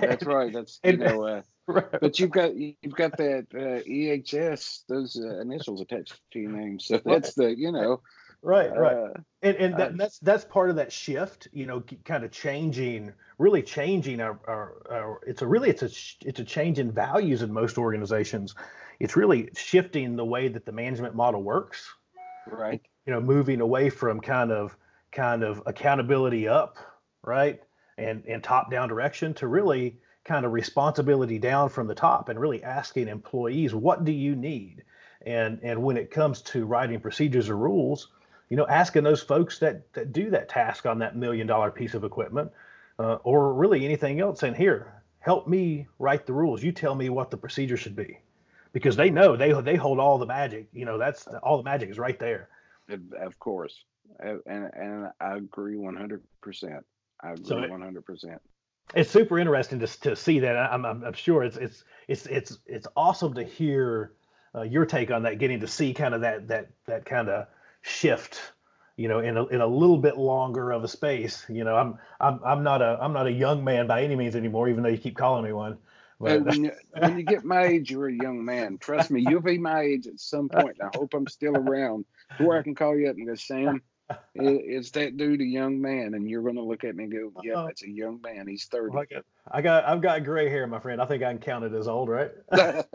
That's 0.01 0.23
right. 0.25 0.51
That's 0.51 0.79
you 0.83 0.97
know. 0.97 1.23
Uh, 1.23 1.41
But 1.99 2.19
you've 2.19 2.31
got 2.31 2.55
you've 2.55 2.95
got 2.95 3.17
that 3.17 3.47
uh, 3.53 3.81
EHS 3.89 4.83
those 4.87 5.19
uh, 5.19 5.39
initials 5.41 5.81
attached 5.81 6.19
to 6.33 6.39
your 6.39 6.51
name, 6.51 6.79
so 6.79 7.01
that's 7.03 7.33
the 7.33 7.55
you 7.57 7.71
know 7.71 8.01
right, 8.43 8.75
right. 8.77 8.95
uh, 8.95 9.13
and 9.41 9.57
and 9.57 9.79
that, 9.79 9.97
that's 9.97 10.19
that's 10.19 10.45
part 10.45 10.69
of 10.69 10.75
that 10.75 10.91
shift 10.91 11.47
you 11.51 11.65
know 11.65 11.83
kind 12.03 12.23
of 12.23 12.31
changing 12.31 13.11
really 13.39 13.63
changing 13.63 14.21
our, 14.21 14.39
our, 14.47 14.75
our 14.91 15.21
it's 15.25 15.41
a 15.41 15.47
really 15.47 15.69
it's 15.69 15.81
a 15.81 15.89
it's 16.27 16.39
a 16.39 16.43
change 16.43 16.77
in 16.77 16.91
values 16.91 17.41
in 17.41 17.51
most 17.51 17.79
organizations 17.79 18.53
it's 18.99 19.15
really 19.15 19.49
shifting 19.57 20.15
the 20.15 20.25
way 20.25 20.47
that 20.47 20.65
the 20.67 20.71
management 20.71 21.15
model 21.15 21.41
works 21.41 21.91
right. 22.47 22.81
You 23.05 23.13
know 23.13 23.21
moving 23.21 23.61
away 23.61 23.89
from 23.89 24.19
kind 24.19 24.51
of 24.51 24.75
kind 25.11 25.43
of 25.43 25.61
accountability 25.65 26.47
up 26.47 26.77
right 27.23 27.61
and 27.97 28.23
and 28.27 28.43
top 28.43 28.69
down 28.69 28.89
direction 28.89 29.33
to 29.33 29.47
really 29.47 29.97
kind 30.23 30.45
of 30.45 30.51
responsibility 30.51 31.37
down 31.37 31.69
from 31.69 31.87
the 31.87 31.95
top 31.95 32.29
and 32.29 32.39
really 32.39 32.63
asking 32.63 33.07
employees 33.07 33.73
what 33.73 34.03
do 34.03 34.11
you 34.11 34.35
need? 34.35 34.83
And 35.25 35.59
and 35.63 35.81
when 35.81 35.97
it 35.97 36.11
comes 36.11 36.41
to 36.43 36.65
writing 36.65 36.99
procedures 36.99 37.49
or 37.49 37.57
rules 37.57 38.09
you 38.49 38.57
know 38.57 38.67
asking 38.67 39.03
those 39.03 39.21
folks 39.21 39.59
that 39.59 39.91
that 39.93 40.11
do 40.11 40.29
that 40.31 40.49
task 40.49 40.85
on 40.85 40.99
that 40.99 41.15
million 41.15 41.47
dollar 41.47 41.71
piece 41.71 41.93
of 41.93 42.03
equipment 42.03 42.51
uh, 42.99 43.17
or 43.23 43.53
really 43.53 43.85
anything 43.85 44.19
else 44.19 44.43
in 44.43 44.53
here 44.53 45.03
help 45.19 45.47
me 45.47 45.87
write 45.97 46.27
the 46.27 46.33
rules. 46.33 46.61
You 46.61 46.71
tell 46.71 46.93
me 46.93 47.09
what 47.09 47.31
the 47.31 47.37
procedure 47.37 47.77
should 47.77 47.95
be. 47.95 48.19
Because 48.73 48.95
they 48.95 49.09
know 49.09 49.35
they 49.37 49.53
they 49.61 49.75
hold 49.75 49.99
all 49.99 50.17
the 50.17 50.25
magic 50.25 50.67
you 50.73 50.85
know 50.85 50.97
that's 50.97 51.27
all 51.41 51.57
the 51.57 51.63
magic 51.63 51.89
is 51.89 51.97
right 51.97 52.19
there 52.19 52.49
Of- 52.89 53.13
Of 53.19 53.39
course, 53.39 53.83
and 54.19 54.41
and 54.45 55.07
I 55.19 55.35
agree 55.35 55.77
one 55.77 55.95
hundred 55.95 56.21
percent. 56.41 56.85
I 57.23 57.31
agree 57.31 57.69
one 57.69 57.81
hundred 57.81 58.05
percent. 58.05 58.41
it's 58.93 59.09
super 59.09 59.39
interesting 59.39 59.79
to, 59.79 59.87
to 60.01 60.15
see 60.15 60.39
that. 60.41 60.55
I'm, 60.55 60.85
I'm, 60.85 61.03
I'm 61.03 61.13
sure 61.13 61.43
it's 61.43 61.57
it's 61.57 61.83
it's 62.07 62.25
it's 62.27 62.57
it's 62.67 62.87
awesome 62.95 63.33
to 63.35 63.43
hear 63.43 64.13
uh, 64.53 64.61
your 64.61 64.85
take 64.85 65.11
on 65.11 65.23
that, 65.23 65.39
getting 65.39 65.61
to 65.61 65.67
see 65.67 65.93
kind 65.93 66.13
of 66.13 66.21
that 66.21 66.47
that 66.49 66.69
that 66.85 67.05
kind 67.05 67.29
of 67.29 67.47
shift, 67.81 68.39
you 68.95 69.07
know, 69.07 69.19
in 69.19 69.37
a 69.37 69.45
in 69.47 69.61
a 69.61 69.67
little 69.67 69.97
bit 69.97 70.17
longer 70.17 70.71
of 70.71 70.83
a 70.83 70.87
space. 70.87 71.45
You 71.49 71.63
know, 71.63 71.75
I'm 71.75 71.97
I'm 72.19 72.39
I'm 72.45 72.63
not 72.63 72.81
a 72.81 72.97
I'm 73.01 73.13
not 73.13 73.25
a 73.27 73.31
young 73.31 73.63
man 73.63 73.87
by 73.87 74.03
any 74.03 74.15
means 74.15 74.35
anymore, 74.35 74.69
even 74.69 74.83
though 74.83 74.89
you 74.89 74.97
keep 74.99 75.17
calling 75.17 75.43
me 75.43 75.51
one. 75.53 75.77
Hey, 76.23 76.39
when 76.39 76.63
you 76.63 76.71
when 76.97 77.17
you 77.17 77.23
get 77.23 77.43
my 77.43 77.63
age, 77.63 77.91
you're 77.91 78.07
a 78.07 78.13
young 78.13 78.43
man. 78.45 78.77
Trust 78.77 79.11
me, 79.11 79.21
you'll 79.21 79.41
be 79.41 79.57
my 79.57 79.81
age 79.81 80.07
at 80.07 80.19
some 80.19 80.49
point. 80.49 80.77
I 80.81 80.89
hope 80.93 81.13
I'm 81.13 81.27
still 81.27 81.55
around 81.55 82.05
to 82.37 82.43
where 82.43 82.57
I 82.57 82.63
can 82.63 82.75
call 82.75 82.97
you 82.97 83.09
up 83.09 83.15
and 83.17 83.27
go, 83.27 83.35
Sam. 83.35 83.81
i- 84.09 84.15
Is 84.35 84.91
that 84.91 85.17
dude 85.17 85.41
a 85.41 85.45
young 85.45 85.81
man? 85.81 86.13
And 86.13 86.29
you're 86.29 86.43
going 86.43 86.55
to 86.55 86.63
look 86.63 86.83
at 86.83 86.95
me 86.95 87.05
and 87.05 87.13
go, 87.13 87.31
Yeah, 87.43 87.55
Uh-huh. 87.55 87.65
that's 87.67 87.83
a 87.83 87.89
young 87.89 88.21
man. 88.21 88.47
He's 88.47 88.65
thirty. 88.65 88.97
I 88.97 89.05
got 89.05 89.23
I 89.51 89.61
got 89.61 89.83
I've 89.85 90.01
got 90.01 90.23
gray 90.23 90.49
hair, 90.49 90.65
my 90.67 90.79
friend. 90.79 91.01
I 91.01 91.05
think 91.05 91.23
I 91.23 91.31
can 91.31 91.41
count 91.41 91.65
it 91.65 91.73
as 91.73 91.87
old, 91.87 92.09
right? 92.09 92.31
well, 92.51 92.85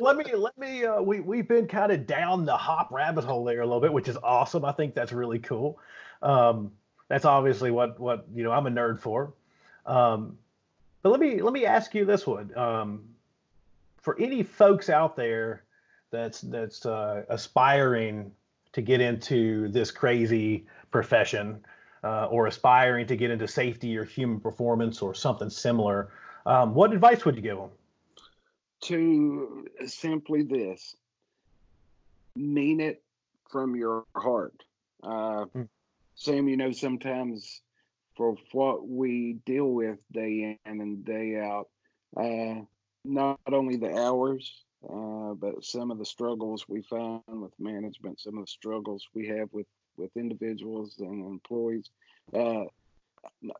let 0.00 0.16
me 0.16 0.24
let 0.34 0.56
me. 0.58 0.84
Uh, 0.84 1.00
we 1.00 1.20
we've 1.20 1.48
been 1.48 1.66
kind 1.66 1.92
of 1.92 2.06
down 2.06 2.44
the 2.44 2.56
hop 2.56 2.90
rabbit 2.92 3.24
hole 3.24 3.44
there 3.44 3.60
a 3.60 3.66
little 3.66 3.80
bit, 3.80 3.92
which 3.92 4.08
is 4.08 4.16
awesome. 4.22 4.64
I 4.64 4.72
think 4.72 4.94
that's 4.94 5.12
really 5.12 5.38
cool. 5.38 5.78
Um, 6.22 6.72
that's 7.08 7.24
obviously 7.24 7.70
what 7.70 7.98
what 7.98 8.26
you 8.34 8.44
know 8.44 8.52
I'm 8.52 8.66
a 8.66 8.70
nerd 8.70 9.00
for. 9.00 9.34
Um, 9.84 10.38
but 11.06 11.10
let 11.10 11.20
me 11.20 11.40
let 11.40 11.52
me 11.52 11.64
ask 11.64 11.94
you 11.94 12.04
this 12.04 12.26
one. 12.26 12.50
Um, 12.58 13.04
for 13.98 14.20
any 14.20 14.42
folks 14.42 14.90
out 14.90 15.14
there 15.14 15.62
that's 16.10 16.40
that's 16.40 16.84
uh, 16.84 17.22
aspiring 17.28 18.32
to 18.72 18.82
get 18.82 19.00
into 19.00 19.68
this 19.68 19.92
crazy 19.92 20.66
profession 20.90 21.64
uh, 22.02 22.26
or 22.26 22.48
aspiring 22.48 23.06
to 23.06 23.14
get 23.14 23.30
into 23.30 23.46
safety 23.46 23.96
or 23.96 24.02
human 24.02 24.40
performance 24.40 25.00
or 25.00 25.14
something 25.14 25.48
similar, 25.48 26.08
um, 26.44 26.74
what 26.74 26.92
advice 26.92 27.24
would 27.24 27.36
you 27.36 27.42
give 27.42 27.56
them? 27.56 27.70
to 28.80 29.68
simply 29.86 30.42
this 30.42 30.96
mean 32.34 32.80
it 32.80 33.00
from 33.48 33.76
your 33.76 34.04
heart. 34.16 34.64
Uh, 35.04 35.44
Mm. 35.54 35.68
Sam, 36.16 36.48
you 36.48 36.56
know, 36.56 36.72
sometimes 36.72 37.60
for 38.16 38.36
what 38.52 38.88
we 38.88 39.34
deal 39.44 39.66
with 39.66 39.98
day 40.12 40.58
in 40.64 40.80
and 40.80 41.04
day 41.04 41.36
out, 41.36 41.68
uh, 42.16 42.62
not 43.04 43.38
only 43.52 43.76
the 43.76 43.94
hours, 43.94 44.64
uh, 44.88 45.34
but 45.34 45.64
some 45.64 45.90
of 45.90 45.98
the 45.98 46.04
struggles 46.04 46.66
we 46.68 46.82
find 46.82 47.22
with 47.26 47.52
management, 47.58 48.20
some 48.20 48.38
of 48.38 48.44
the 48.44 48.50
struggles 48.50 49.06
we 49.14 49.28
have 49.28 49.48
with, 49.52 49.66
with 49.96 50.10
individuals 50.16 50.96
and 50.98 51.26
employees. 51.26 51.90
Uh, 52.32 52.64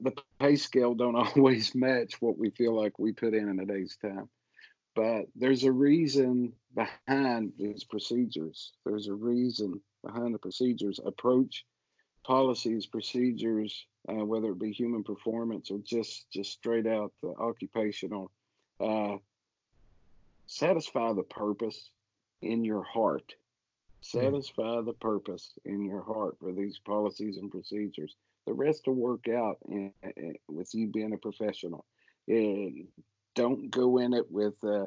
the 0.01 0.13
pay 0.39 0.57
scale 0.57 0.95
don't 0.95 1.17
always 1.37 1.75
match 1.75 2.15
what 2.21 2.39
we 2.39 2.51
feel 2.51 2.75
like 2.75 2.99
we 2.99 3.13
put 3.13 3.35
in 3.35 3.49
in 3.49 3.61
a 3.61 3.67
day's 3.67 3.97
time 4.01 4.29
but 4.97 5.27
there's 5.37 5.65
a 5.65 5.71
reason 5.71 6.55
behind 6.75 7.53
these 7.59 7.85
procedures. 7.85 8.73
There's 8.85 9.09
a 9.09 9.15
reason 9.15 9.81
behind 10.03 10.35
the 10.35 10.39
procedures, 10.39 10.99
approach, 11.05 11.67
policies, 12.25 12.87
procedures, 12.87 13.87
uh, 14.09 14.25
whether 14.25 14.51
it 14.51 14.59
be 14.59 14.73
human 14.73 15.03
performance 15.03 15.71
or 15.71 15.79
just 15.79 16.31
just 16.31 16.53
straight 16.53 16.87
out 16.87 17.13
the 17.23 17.29
occupational. 17.39 18.31
Uh, 18.81 19.17
satisfy 20.47 21.13
the 21.13 21.23
purpose 21.23 21.91
in 22.43 22.65
your 22.65 22.83
heart. 22.83 23.35
Satisfy 24.01 24.83
the 24.83 24.93
purpose 24.93 25.53
in 25.65 25.85
your 25.85 26.03
heart 26.03 26.37
for 26.41 26.53
these 26.53 26.79
policies 26.79 27.39
and 27.39 27.51
procedures. 27.51 28.15
The 28.47 28.53
rest 28.53 28.87
will 28.87 28.95
work 28.95 29.29
out 29.29 29.59
in, 29.69 29.93
in- 30.17 30.37
with 30.49 30.73
you 30.75 30.87
being 30.87 31.13
a 31.13 31.19
professional. 31.19 31.85
And 32.29 32.87
don't 33.35 33.71
go 33.71 33.99
in 33.99 34.15
it 34.15 34.31
with, 34.31 34.55
uh, 34.65 34.87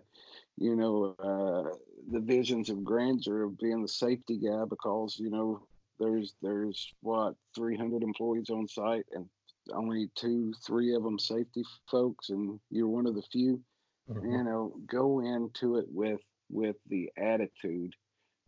you 0.58 0.76
know, 0.76 1.16
uh, 1.20 1.76
the 2.12 2.20
visions 2.20 2.70
of 2.70 2.84
grandeur 2.84 3.44
of 3.44 3.58
being 3.58 3.82
the 3.82 3.88
safety 3.88 4.38
guy 4.38 4.64
because 4.70 5.18
you 5.20 5.30
know 5.30 5.68
there's 6.00 6.36
there's 6.42 6.94
what 7.02 7.36
300 7.56 8.04
employees 8.04 8.50
on 8.50 8.68
site 8.68 9.06
and 9.12 9.26
only 9.74 10.10
two, 10.16 10.54
three 10.66 10.96
of 10.96 11.04
them 11.04 11.20
safety 11.20 11.64
folks, 11.90 12.30
and 12.30 12.60
you're 12.70 12.88
one 12.88 13.06
of 13.06 13.16
the 13.16 13.22
few. 13.22 13.62
Mm-hmm. 14.10 14.32
You 14.32 14.44
know, 14.44 14.74
go 14.88 15.20
into 15.20 15.78
it 15.78 15.86
with 15.90 16.22
with 16.50 16.78
the 16.88 17.12
attitude 17.16 17.94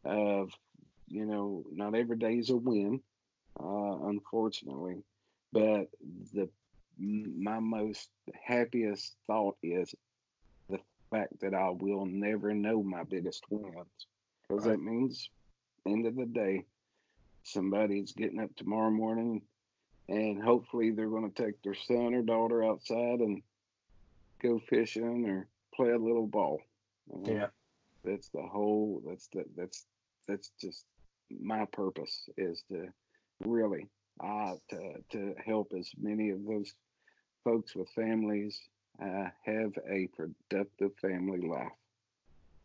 of, 0.03 0.49
you 1.07 1.25
know, 1.25 1.63
not 1.71 1.93
every 1.93 2.17
day 2.17 2.33
is 2.33 2.49
a 2.49 2.57
win, 2.57 2.99
uh, 3.59 4.07
unfortunately, 4.07 5.03
but 5.53 5.87
the 6.33 6.49
my 6.97 7.59
most 7.59 8.09
happiest 8.43 9.15
thought 9.27 9.57
is 9.63 9.93
the 10.69 10.79
fact 11.09 11.39
that 11.41 11.53
I 11.53 11.69
will 11.69 12.05
never 12.05 12.53
know 12.53 12.83
my 12.83 13.03
biggest 13.03 13.43
wins 13.49 13.87
because 14.47 14.65
right. 14.65 14.73
that 14.73 14.81
means 14.83 15.29
end 15.87 16.05
of 16.05 16.15
the 16.15 16.25
day 16.25 16.65
somebody's 17.43 18.12
getting 18.13 18.39
up 18.39 18.56
tomorrow 18.56 18.91
morning 18.91 19.41
and 20.12 20.41
hopefully 20.41 20.91
they're 20.91 21.10
going 21.10 21.32
to 21.32 21.43
take 21.43 21.62
their 21.62 21.75
son 21.75 22.13
or 22.13 22.21
daughter 22.21 22.63
outside 22.63 23.19
and 23.19 23.41
go 24.41 24.60
fishing 24.69 25.25
or 25.30 25.47
play 25.73 25.91
a 25.91 25.97
little 25.97 26.27
ball. 26.27 26.62
Uh, 27.13 27.32
yeah, 27.32 27.47
that's 28.04 28.30
the 28.30 28.41
whole. 28.41 29.01
That's 29.08 29.27
the 29.27 29.45
that's 29.56 29.86
that's 30.27 30.51
just 30.60 30.86
my 31.39 31.65
purpose 31.71 32.30
is 32.38 32.63
to 32.69 32.88
really 33.45 33.88
uh, 34.23 34.56
to 34.69 34.93
to 35.12 35.36
help 35.45 35.71
as 35.77 35.89
many 35.99 36.30
of 36.30 36.45
those 36.45 36.73
folks 37.43 37.75
with 37.75 37.89
families 37.89 38.60
uh, 39.01 39.30
have 39.45 39.71
a 39.89 40.08
productive 40.15 40.91
family 41.01 41.41
life. 41.41 41.71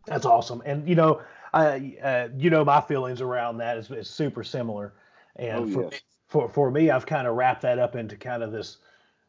That's 0.07 0.27
awesome, 0.27 0.63
and 0.65 0.89
you 0.89 0.95
know, 0.95 1.21
I 1.53 1.97
uh, 2.03 2.29
you 2.37 2.51
know 2.51 2.65
my 2.65 2.81
feelings 2.81 3.21
around 3.21 3.59
that 3.59 3.77
is, 3.77 3.91
is 3.91 4.09
super 4.09 4.45
similar, 4.45 4.95
and 5.37 5.65
oh, 5.65 5.73
for, 5.73 5.89
yes. 5.91 6.01
for 6.29 6.49
for 6.49 6.71
me, 6.71 6.91
I've 6.91 7.07
kind 7.07 7.27
of 7.27 7.37
wrapped 7.37 7.63
that 7.63 7.79
up 7.79 7.97
into 7.97 8.17
kind 8.17 8.43
of 8.43 8.53
this 8.53 8.79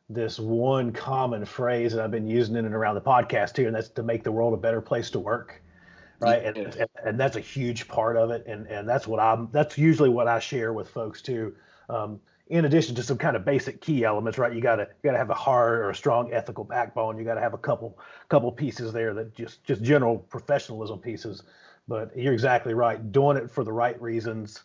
this 0.10 0.40
one 0.40 0.92
common 0.92 1.46
phrase 1.46 1.94
that 1.94 2.04
I've 2.04 2.12
been 2.12 2.28
using 2.28 2.56
in 2.56 2.66
and 2.66 2.74
around 2.74 2.96
the 2.96 3.02
podcast 3.02 3.58
here, 3.58 3.68
and 3.68 3.76
that's 3.76 3.90
to 3.90 4.04
make 4.04 4.24
the 4.24 4.32
world 4.32 4.54
a 4.54 4.58
better 4.58 4.82
place 4.82 5.10
to 5.12 5.20
work. 5.20 5.62
Right. 6.20 6.42
Yeah. 6.42 6.50
And, 6.50 6.58
and, 6.58 6.90
and, 7.06 7.20
that's 7.20 7.36
a 7.36 7.42
huge 7.42 7.88
part 7.88 8.18
of 8.18 8.32
it. 8.32 8.44
And, 8.48 8.66
and 8.68 8.90
that's 8.90 9.06
what 9.06 9.20
I'm, 9.20 9.50
that's 9.52 9.78
usually 9.78 10.10
what 10.10 10.28
I 10.28 10.40
share 10.40 10.74
with 10.74 10.90
folks 10.90 11.22
too. 11.22 11.56
Um, 11.90 12.20
in 12.50 12.66
addition 12.66 12.96
to 12.96 13.04
some 13.04 13.18
kind 13.18 13.36
of 13.36 13.46
basic 13.46 13.82
key 13.82 14.04
elements, 14.04 14.38
right? 14.38 14.54
You 14.54 14.62
gotta, 14.62 14.84
you 14.84 15.10
gotta 15.10 15.18
have 15.18 15.30
a 15.30 15.36
hard 15.36 15.80
or 15.80 15.90
a 15.90 15.96
strong 15.96 16.34
ethical 16.34 16.64
backbone. 16.64 17.18
You 17.18 17.24
gotta 17.24 17.42
have 17.42 17.54
a 17.54 17.58
couple, 17.58 17.98
couple 18.30 18.52
pieces 18.52 18.94
there 18.94 19.14
that 19.14 19.36
just, 19.36 19.64
just 19.64 19.82
general 19.82 20.18
professionalism 20.18 21.00
pieces. 21.00 21.44
But 21.88 22.18
you're 22.18 22.34
exactly 22.34 22.74
right. 22.74 23.12
Doing 23.12 23.38
it 23.38 23.50
for 23.50 23.64
the 23.64 23.72
right 23.72 24.00
reasons, 24.02 24.64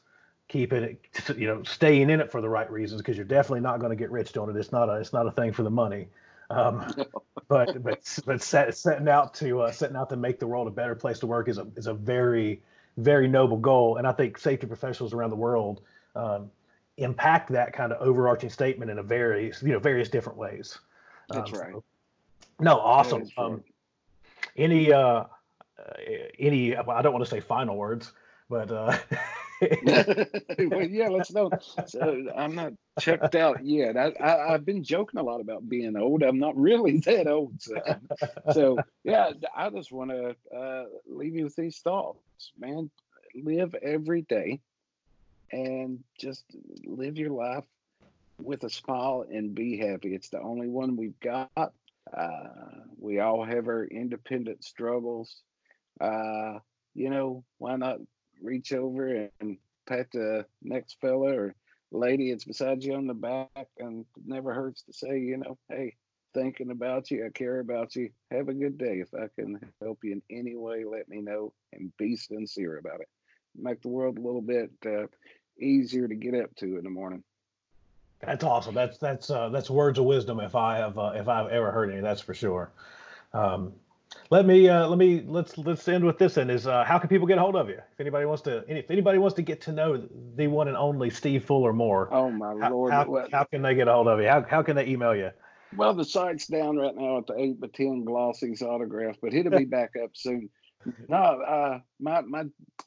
keeping 0.48 0.82
it, 0.82 1.00
you 1.36 1.46
know, 1.46 1.62
staying 1.62 2.10
in 2.10 2.20
it 2.20 2.30
for 2.30 2.40
the 2.40 2.48
right 2.48 2.70
reasons 2.70 3.00
because 3.00 3.16
you're 3.16 3.26
definitely 3.26 3.60
not 3.60 3.80
going 3.80 3.90
to 3.90 3.96
get 3.96 4.10
rich 4.10 4.32
doing 4.32 4.50
it. 4.50 4.56
It's 4.56 4.72
not 4.72 4.88
a 4.88 4.94
it's 4.94 5.12
not 5.12 5.26
a 5.26 5.30
thing 5.30 5.52
for 5.52 5.62
the 5.62 5.70
money. 5.70 6.08
Um, 6.50 6.92
but 7.48 7.82
but 7.82 8.18
but 8.26 8.42
set, 8.42 8.76
setting 8.76 9.08
out 9.08 9.34
to 9.34 9.62
uh, 9.62 9.72
setting 9.72 9.96
out 9.96 10.10
to 10.10 10.16
make 10.16 10.38
the 10.38 10.46
world 10.46 10.66
a 10.66 10.70
better 10.70 10.94
place 10.94 11.18
to 11.20 11.26
work 11.26 11.48
is 11.48 11.58
a 11.58 11.66
is 11.76 11.86
a 11.86 11.94
very 11.94 12.62
very 12.98 13.26
noble 13.26 13.56
goal, 13.56 13.96
and 13.96 14.06
I 14.06 14.12
think 14.12 14.38
safety 14.38 14.66
professionals 14.66 15.14
around 15.14 15.30
the 15.30 15.36
world 15.36 15.80
um, 16.14 16.50
impact 17.02 17.50
that 17.52 17.72
kind 17.72 17.92
of 17.92 18.00
overarching 18.00 18.50
statement 18.50 18.90
in 18.90 18.98
a 18.98 19.02
very 19.02 19.52
you 19.62 19.68
know 19.68 19.78
various 19.78 20.08
different 20.08 20.38
ways. 20.38 20.78
That's 21.28 21.52
um, 21.52 21.58
right. 21.58 21.72
So, 21.72 21.84
no, 22.60 22.78
awesome. 22.78 23.28
Um, 23.36 23.62
any 24.56 24.92
uh, 24.92 24.98
uh, 25.00 25.24
any 26.38 26.76
I 26.76 27.02
don't 27.02 27.12
want 27.12 27.24
to 27.24 27.30
say 27.30 27.40
final 27.40 27.76
words, 27.76 28.12
but 28.48 28.70
uh, 28.70 28.96
well, 30.58 30.82
yeah, 30.82 31.08
let's 31.08 31.32
know. 31.32 31.50
So 31.86 32.26
I'm 32.36 32.54
not 32.54 32.72
checked 32.98 33.34
out 33.34 33.64
yet. 33.64 33.96
I, 33.96 34.12
I 34.20 34.52
have 34.52 34.64
been 34.64 34.82
joking 34.82 35.20
a 35.20 35.22
lot 35.22 35.40
about 35.40 35.68
being 35.68 35.96
old. 35.96 36.22
I'm 36.22 36.38
not 36.38 36.56
really 36.56 36.98
that 37.04 37.26
old. 37.26 37.60
So, 37.62 37.74
so 38.52 38.78
yeah, 39.04 39.30
I 39.56 39.70
just 39.70 39.92
want 39.92 40.10
to 40.10 40.36
uh, 40.56 40.84
leave 41.06 41.34
you 41.34 41.44
with 41.44 41.56
these 41.56 41.78
thoughts, 41.78 42.52
man. 42.58 42.90
Live 43.34 43.74
every 43.82 44.22
day, 44.22 44.60
and 45.52 46.00
just 46.18 46.44
live 46.84 47.18
your 47.18 47.30
life 47.30 47.64
with 48.40 48.64
a 48.64 48.70
smile 48.70 49.24
and 49.30 49.54
be 49.54 49.76
happy. 49.78 50.14
It's 50.14 50.30
the 50.30 50.40
only 50.40 50.68
one 50.68 50.96
we've 50.96 51.18
got. 51.20 51.50
Uh, 51.56 52.48
we 52.98 53.20
all 53.20 53.44
have 53.44 53.68
our 53.68 53.84
independent 53.84 54.64
struggles. 54.64 55.42
Uh, 56.00 56.58
you 56.94 57.10
know, 57.10 57.44
why 57.58 57.76
not 57.76 57.98
reach 58.42 58.72
over 58.72 59.28
and 59.40 59.58
pat 59.86 60.10
the 60.12 60.46
next 60.62 60.96
fella 61.00 61.34
or 61.34 61.54
lady 61.92 62.30
that's 62.30 62.44
beside 62.44 62.82
you 62.82 62.94
on 62.94 63.06
the 63.06 63.14
back 63.14 63.66
and 63.78 64.04
never 64.24 64.54
hurts 64.54 64.82
to 64.82 64.92
say 64.92 65.18
you 65.18 65.36
know 65.36 65.58
hey 65.68 65.94
thinking 66.34 66.70
about 66.70 67.10
you 67.10 67.26
i 67.26 67.28
care 67.30 67.60
about 67.60 67.94
you 67.94 68.08
have 68.30 68.48
a 68.48 68.54
good 68.54 68.78
day 68.78 69.00
if 69.00 69.12
i 69.14 69.28
can 69.38 69.60
help 69.82 69.98
you 70.02 70.12
in 70.12 70.22
any 70.30 70.56
way 70.56 70.84
let 70.84 71.08
me 71.08 71.20
know 71.20 71.52
and 71.72 71.92
be 71.98 72.16
sincere 72.16 72.78
about 72.78 73.00
it 73.00 73.08
make 73.54 73.82
the 73.82 73.88
world 73.88 74.16
a 74.16 74.22
little 74.22 74.40
bit 74.40 74.70
uh, 74.86 75.06
easier 75.58 76.08
to 76.08 76.14
get 76.14 76.34
up 76.34 76.54
to 76.56 76.76
in 76.76 76.84
the 76.84 76.90
morning 76.90 77.22
that's 78.20 78.44
awesome 78.44 78.74
that's 78.74 78.98
that's 78.98 79.30
uh, 79.30 79.48
that's 79.48 79.70
words 79.70 79.98
of 79.98 80.04
wisdom 80.04 80.40
if 80.40 80.54
i 80.54 80.76
have 80.76 80.98
uh, 80.98 81.12
if 81.14 81.28
i've 81.28 81.50
ever 81.50 81.70
heard 81.70 81.90
any 81.90 82.00
that's 82.00 82.20
for 82.20 82.34
sure 82.34 82.72
um, 83.34 83.72
let 84.30 84.46
me 84.46 84.68
uh, 84.68 84.86
let 84.88 84.98
me 84.98 85.22
let's 85.26 85.56
let's 85.58 85.86
end 85.88 86.04
with 86.04 86.18
this. 86.18 86.36
And 86.36 86.50
is 86.50 86.66
uh, 86.66 86.84
how 86.84 86.98
can 86.98 87.08
people 87.08 87.26
get 87.26 87.38
a 87.38 87.40
hold 87.40 87.56
of 87.56 87.68
you? 87.68 87.76
If 87.76 88.00
anybody 88.00 88.26
wants 88.26 88.42
to, 88.42 88.64
if 88.68 88.90
anybody 88.90 89.18
wants 89.18 89.34
to 89.36 89.42
get 89.42 89.60
to 89.62 89.72
know 89.72 90.08
the 90.36 90.46
one 90.46 90.68
and 90.68 90.76
only 90.76 91.10
Steve 91.10 91.44
Fuller 91.44 91.72
more. 91.72 92.08
Oh 92.12 92.30
my 92.30 92.54
how, 92.60 92.70
lord! 92.70 92.92
How, 92.92 93.26
how, 93.32 93.44
can 93.44 93.62
they 93.62 93.74
get 93.74 93.88
a 93.88 93.92
hold 93.92 94.08
of 94.08 94.20
you? 94.20 94.28
How 94.28 94.42
how 94.42 94.62
can 94.62 94.76
they 94.76 94.86
email 94.86 95.14
you? 95.14 95.30
Well, 95.76 95.94
the 95.94 96.04
site's 96.04 96.46
down 96.46 96.76
right 96.76 96.94
now 96.94 97.18
at 97.18 97.26
the 97.26 97.38
eight 97.38 97.60
by 97.60 97.68
ten 97.68 98.04
glossies 98.04 98.62
autograph, 98.62 99.16
but 99.22 99.34
it'll 99.34 99.58
be 99.58 99.64
back 99.64 99.92
up 100.02 100.10
soon. 100.14 100.48
No, 101.08 101.16
uh, 101.16 101.78
my 102.00 102.22
my, 102.22 102.40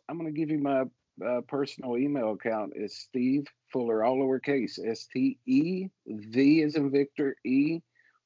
I'm 0.10 0.18
gonna 0.18 0.34
give 0.34 0.50
you 0.50 0.60
my 0.60 0.84
uh, 1.24 1.42
personal 1.48 1.98
email 1.98 2.32
account 2.32 2.74
is 2.76 2.98
Steve 2.98 3.48
Fuller, 3.72 4.04
all 4.04 4.18
lowercase, 4.18 4.80
S 4.84 5.08
T 5.12 5.38
E 5.46 5.88
V 6.08 6.62
is 6.62 6.76
in 6.76 6.92
Victor 6.92 7.36
E 7.44 7.82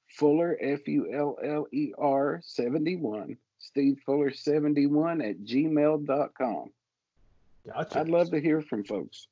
Fuller, 0.08 0.58
F 0.62 0.88
U 0.88 1.12
L 1.14 1.38
L 1.44 1.68
E 1.72 1.94
R 1.98 2.42
71, 2.44 3.38
Steve 3.58 4.00
Fuller 4.06 4.32
71 4.32 5.22
at 5.22 5.40
gmail.com. 5.40 6.72
Gotcha. 7.68 8.00
I'd 8.00 8.10
love 8.10 8.32
to 8.32 8.40
hear 8.40 8.62
from 8.62 8.84
folks. 8.84 9.28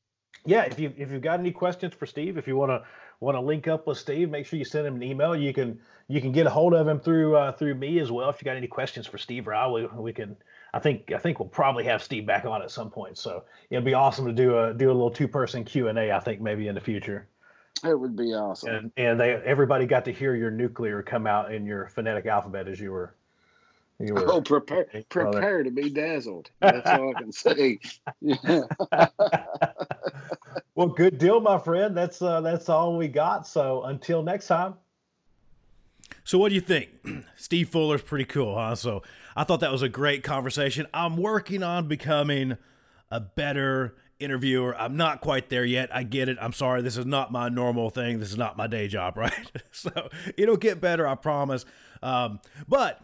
Yeah, 0.45 0.63
if 0.63 0.79
you 0.79 0.93
if 0.97 1.11
you've 1.11 1.21
got 1.21 1.39
any 1.39 1.51
questions 1.51 1.93
for 1.93 2.05
Steve, 2.05 2.37
if 2.37 2.47
you 2.47 2.55
want 2.55 2.69
to 2.69 2.83
want 3.19 3.35
to 3.35 3.41
link 3.41 3.67
up 3.67 3.87
with 3.87 3.97
Steve, 3.97 4.29
make 4.29 4.45
sure 4.45 4.59
you 4.59 4.65
send 4.65 4.85
him 4.85 4.95
an 4.95 5.03
email. 5.03 5.35
You 5.35 5.53
can 5.53 5.79
you 6.07 6.21
can 6.21 6.31
get 6.31 6.45
a 6.45 6.49
hold 6.49 6.73
of 6.73 6.87
him 6.87 6.99
through 6.99 7.35
uh, 7.35 7.51
through 7.53 7.75
me 7.75 7.99
as 7.99 8.11
well. 8.11 8.29
If 8.29 8.41
you 8.41 8.45
got 8.45 8.55
any 8.55 8.67
questions 8.67 9.07
for 9.07 9.17
Steve 9.17 9.47
or 9.47 9.53
I, 9.53 9.67
we, 9.67 9.85
we 9.87 10.13
can. 10.13 10.37
I 10.77 10.79
think 10.79 11.11
I 11.11 11.17
think 11.17 11.39
we'll 11.39 11.49
probably 11.49 11.85
have 11.85 12.03
Steve 12.03 12.27
back 12.27 12.45
on 12.45 12.61
at 12.61 12.69
some 12.69 12.91
point. 12.91 13.17
So 13.17 13.45
it'd 13.71 13.83
be 13.83 13.95
awesome 13.95 14.27
to 14.27 14.31
do 14.31 14.59
a 14.59 14.75
do 14.75 14.91
a 14.91 14.93
little 14.93 15.09
two 15.09 15.27
person 15.27 15.63
Q 15.63 15.87
and 15.87 15.97
A. 15.97 16.11
I 16.11 16.19
think 16.19 16.39
maybe 16.39 16.67
in 16.67 16.75
the 16.75 16.81
future. 16.81 17.27
It 17.83 17.99
would 17.99 18.15
be 18.15 18.35
awesome. 18.35 18.75
And, 18.75 18.91
and 18.95 19.19
they 19.19 19.31
everybody 19.33 19.87
got 19.87 20.05
to 20.05 20.13
hear 20.13 20.35
your 20.35 20.51
nuclear 20.51 21.01
come 21.01 21.25
out 21.25 21.51
in 21.51 21.65
your 21.65 21.87
phonetic 21.87 22.27
alphabet 22.27 22.67
as 22.67 22.79
you 22.79 22.91
were. 22.91 23.15
You 23.99 24.13
were 24.13 24.31
oh, 24.31 24.39
prepare 24.39 24.85
prepare 25.09 25.63
to 25.63 25.71
be 25.71 25.89
dazzled. 25.89 26.51
That's 26.59 26.87
all 26.87 27.09
I 27.09 27.19
can 27.21 27.31
say. 27.31 27.79
Yeah. 28.21 28.61
well, 30.75 30.89
good 30.89 31.17
deal, 31.17 31.41
my 31.41 31.57
friend. 31.57 31.97
That's 31.97 32.21
uh, 32.21 32.41
that's 32.41 32.69
all 32.69 32.95
we 32.95 33.07
got. 33.07 33.47
So 33.47 33.81
until 33.85 34.21
next 34.21 34.45
time. 34.45 34.75
So 36.27 36.37
what 36.37 36.49
do 36.49 36.55
you 36.55 36.61
think? 36.61 36.89
Steve 37.37 37.69
Fuller's 37.69 38.01
pretty 38.01 38.25
cool, 38.25 38.55
huh? 38.55 38.75
So 38.75 39.01
I 39.33 39.45
thought 39.45 39.61
that 39.61 39.71
was 39.71 39.81
a 39.81 39.87
great 39.87 40.25
conversation. 40.25 40.85
I'm 40.93 41.15
working 41.15 41.63
on 41.63 41.87
becoming 41.87 42.57
a 43.09 43.21
better 43.21 43.95
interviewer. 44.19 44.75
I'm 44.77 44.97
not 44.97 45.21
quite 45.21 45.47
there 45.47 45.63
yet. 45.63 45.87
I 45.95 46.03
get 46.03 46.27
it. 46.27 46.37
I'm 46.41 46.51
sorry. 46.51 46.81
This 46.81 46.97
is 46.97 47.05
not 47.05 47.31
my 47.31 47.47
normal 47.47 47.89
thing. 47.89 48.19
This 48.19 48.29
is 48.29 48.37
not 48.37 48.57
my 48.57 48.67
day 48.67 48.89
job, 48.89 49.15
right? 49.17 49.51
so 49.71 50.09
it'll 50.35 50.57
get 50.57 50.81
better, 50.81 51.07
I 51.07 51.15
promise. 51.15 51.63
Um, 52.03 52.41
but 52.67 52.99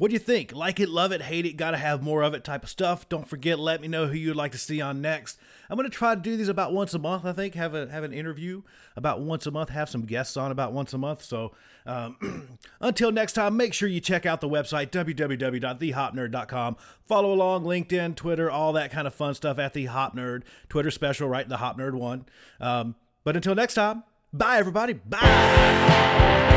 what 0.00 0.08
do 0.08 0.14
you 0.14 0.18
think? 0.18 0.54
Like 0.54 0.80
it, 0.80 0.88
love 0.88 1.12
it, 1.12 1.20
hate 1.20 1.44
it, 1.44 1.58
gotta 1.58 1.76
have 1.76 2.02
more 2.02 2.22
of 2.22 2.32
it 2.32 2.42
type 2.42 2.62
of 2.62 2.70
stuff. 2.70 3.06
Don't 3.10 3.28
forget, 3.28 3.58
let 3.58 3.82
me 3.82 3.86
know 3.86 4.06
who 4.06 4.14
you'd 4.14 4.34
like 4.34 4.52
to 4.52 4.58
see 4.58 4.80
on 4.80 5.02
next. 5.02 5.38
I'm 5.68 5.76
gonna 5.76 5.90
try 5.90 6.14
to 6.14 6.20
do 6.22 6.38
these 6.38 6.48
about 6.48 6.72
once 6.72 6.94
a 6.94 6.98
month. 6.98 7.26
I 7.26 7.34
think 7.34 7.54
have 7.54 7.74
a 7.74 7.86
have 7.90 8.02
an 8.02 8.14
interview 8.14 8.62
about 8.96 9.20
once 9.20 9.44
a 9.44 9.50
month. 9.50 9.68
Have 9.68 9.90
some 9.90 10.06
guests 10.06 10.38
on 10.38 10.52
about 10.52 10.72
once 10.72 10.94
a 10.94 10.98
month. 10.98 11.22
So 11.22 11.52
um, 11.84 12.48
until 12.80 13.12
next 13.12 13.34
time, 13.34 13.58
make 13.58 13.74
sure 13.74 13.90
you 13.90 14.00
check 14.00 14.24
out 14.24 14.40
the 14.40 14.48
website 14.48 14.88
www.thehopnerd.com. 14.90 16.76
Follow 17.06 17.34
along 17.34 17.64
LinkedIn, 17.64 18.16
Twitter, 18.16 18.50
all 18.50 18.72
that 18.72 18.90
kind 18.90 19.06
of 19.06 19.12
fun 19.12 19.34
stuff 19.34 19.58
at 19.58 19.74
the 19.74 19.84
Hop 19.84 20.16
Nerd 20.16 20.44
Twitter 20.70 20.90
special, 20.90 21.28
right? 21.28 21.46
The 21.46 21.58
Hop 21.58 21.78
Nerd 21.78 21.92
one. 21.92 22.24
Um, 22.58 22.94
but 23.22 23.36
until 23.36 23.54
next 23.54 23.74
time, 23.74 24.04
bye 24.32 24.56
everybody. 24.56 24.94
Bye. 24.94 26.49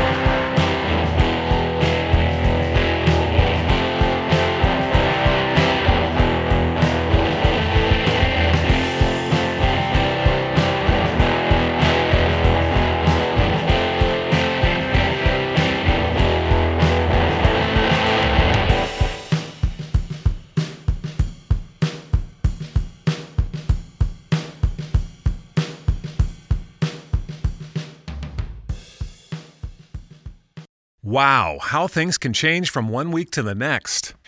Wow, 31.04 31.58
how 31.60 31.86
things 31.86 32.16
can 32.16 32.32
change 32.32 32.70
from 32.70 32.88
one 32.88 33.10
week 33.10 33.30
to 33.32 33.42
the 33.42 33.54
next. 33.54 34.14